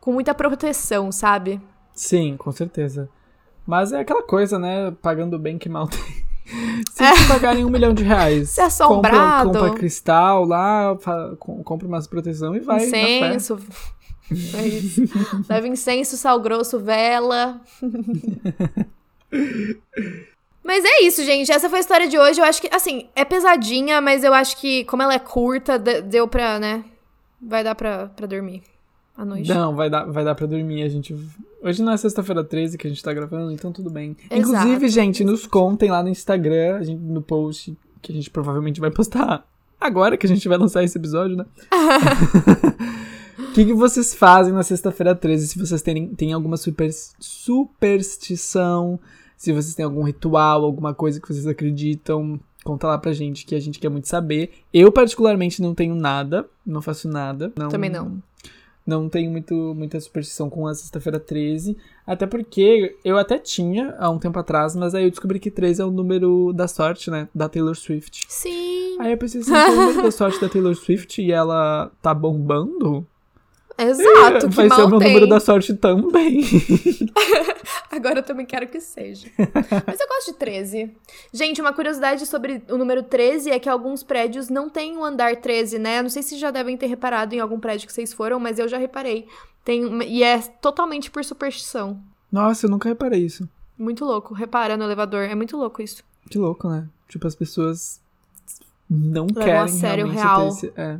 [0.00, 1.60] com muita proteção, sabe?
[1.94, 3.08] Sim, com certeza.
[3.64, 4.90] Mas é aquela coisa, né?
[5.00, 6.29] Pagando bem que mal tem.
[6.92, 7.28] Se é.
[7.28, 9.46] pagarem um milhão de reais, Se assombrado.
[9.46, 10.96] Compra, compra cristal lá,
[11.38, 12.84] compra umas proteção e vai.
[12.84, 13.58] Incenso.
[14.54, 15.02] É isso.
[15.48, 17.60] Leva incenso, sal grosso, vela.
[20.62, 21.50] Mas é isso, gente.
[21.50, 22.40] Essa foi a história de hoje.
[22.40, 26.28] Eu acho que, assim, é pesadinha, mas eu acho que, como ela é curta, deu
[26.28, 26.84] pra, né?
[27.40, 28.62] Vai dar pra, pra dormir
[29.20, 29.48] à noite.
[29.48, 30.82] Não, vai dar, vai dar pra dormir.
[30.82, 31.14] A gente.
[31.62, 34.16] Hoje não é sexta-feira 13 que a gente tá gravando, então tudo bem.
[34.30, 34.36] Exato.
[34.36, 38.80] Inclusive, gente, nos contem lá no Instagram, a gente, no post, que a gente provavelmente
[38.80, 39.46] vai postar
[39.80, 41.46] agora que a gente vai lançar esse episódio, né?
[43.38, 45.48] O que, que, vocês fazem na sexta-feira 13?
[45.48, 49.00] Se vocês têm, têm alguma super, superstição,
[49.36, 53.56] se vocês têm algum ritual, alguma coisa que vocês acreditam, conta lá pra gente que
[53.56, 54.52] a gente quer muito saber.
[54.72, 57.52] Eu, particularmente, não tenho nada, não faço nada.
[57.56, 58.22] Não, Também não
[58.90, 61.76] não tenho muito, muita superstição com a sexta-feira 13.
[62.06, 65.80] Até porque eu até tinha há um tempo atrás, mas aí eu descobri que 13
[65.80, 67.28] é o número da sorte, né?
[67.34, 68.26] Da Taylor Swift.
[68.28, 68.96] Sim.
[68.98, 72.12] Aí eu pensei assim, é o número da sorte da Taylor Swift e ela tá
[72.12, 73.06] bombando?
[73.82, 76.42] Exato, que Vai ser o meu número da sorte também.
[77.90, 79.28] Agora eu também quero que seja.
[79.86, 80.90] Mas eu gosto de 13.
[81.32, 85.04] Gente, uma curiosidade sobre o número 13 é que alguns prédios não têm o um
[85.04, 86.02] andar 13, né?
[86.02, 88.68] Não sei se já devem ter reparado em algum prédio que vocês foram, mas eu
[88.68, 89.26] já reparei.
[89.64, 92.00] Tem, e é totalmente por superstição.
[92.30, 93.48] Nossa, eu nunca reparei isso.
[93.78, 94.34] Muito louco.
[94.34, 95.22] Repara no elevador.
[95.22, 96.02] É muito louco isso.
[96.28, 96.86] Que louco, né?
[97.08, 98.00] Tipo, as pessoas
[98.88, 100.48] não Levam querem a sério real.
[100.48, 100.72] Esse...
[100.76, 100.98] É.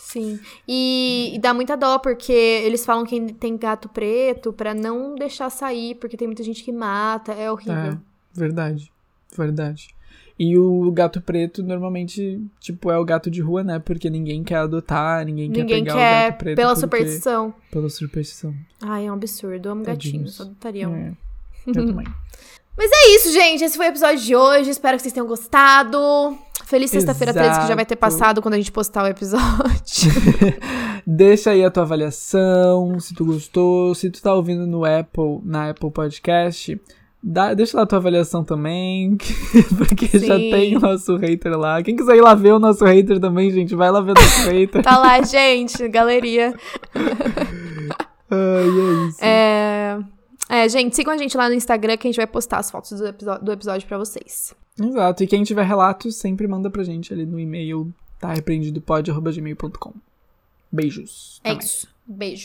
[0.00, 0.40] Sim.
[0.66, 5.50] E, e, dá muita dó, porque eles falam que tem gato preto para não deixar
[5.50, 7.32] sair, porque tem muita gente que mata.
[7.32, 7.74] É horrível.
[7.74, 7.98] É,
[8.32, 8.90] verdade.
[9.36, 9.94] Verdade.
[10.38, 13.78] E o gato preto normalmente, tipo, é o gato de rua, né?
[13.78, 16.56] Porque ninguém quer adotar, ninguém, ninguém quer pegar quer o gato preto.
[16.56, 17.54] Pela superstição.
[17.70, 18.54] Pela superstição.
[18.80, 19.68] Ai, é um absurdo.
[19.68, 20.34] Eu amo gatinhos.
[20.34, 20.96] Só adotaria um.
[20.96, 21.12] É.
[21.66, 22.06] Eu também.
[22.76, 23.62] Mas é isso, gente.
[23.62, 24.70] Esse foi o episódio de hoje.
[24.70, 25.98] Espero que vocês tenham gostado.
[26.70, 29.42] Feliz sexta-feira 13, que já vai ter passado quando a gente postar o episódio.
[31.04, 33.92] Deixa aí a tua avaliação, se tu gostou.
[33.92, 36.80] Se tu tá ouvindo no Apple, na Apple Podcast,
[37.22, 39.18] Dá, deixa lá a tua avaliação também,
[39.76, 40.26] porque Sim.
[40.26, 41.82] já tem o nosso hater lá.
[41.82, 44.40] Quem quiser ir lá ver o nosso hater também, gente, vai lá ver o nosso
[44.48, 44.82] hater.
[44.82, 46.54] Tá lá, gente, galeria.
[48.30, 49.18] Ai, é isso.
[49.24, 49.98] É...
[50.48, 52.98] é, gente, sigam a gente lá no Instagram que a gente vai postar as fotos
[52.98, 54.54] do, episo- do episódio pra vocês.
[54.78, 55.22] Exato.
[55.22, 58.32] E quem tiver relatos, sempre manda pra gente ali no e-mail, tá?
[58.32, 59.94] repreendidopod.gmail.com.
[60.70, 61.40] Beijos.
[61.42, 61.64] É mais.
[61.64, 61.88] isso.
[62.06, 62.38] Beijo.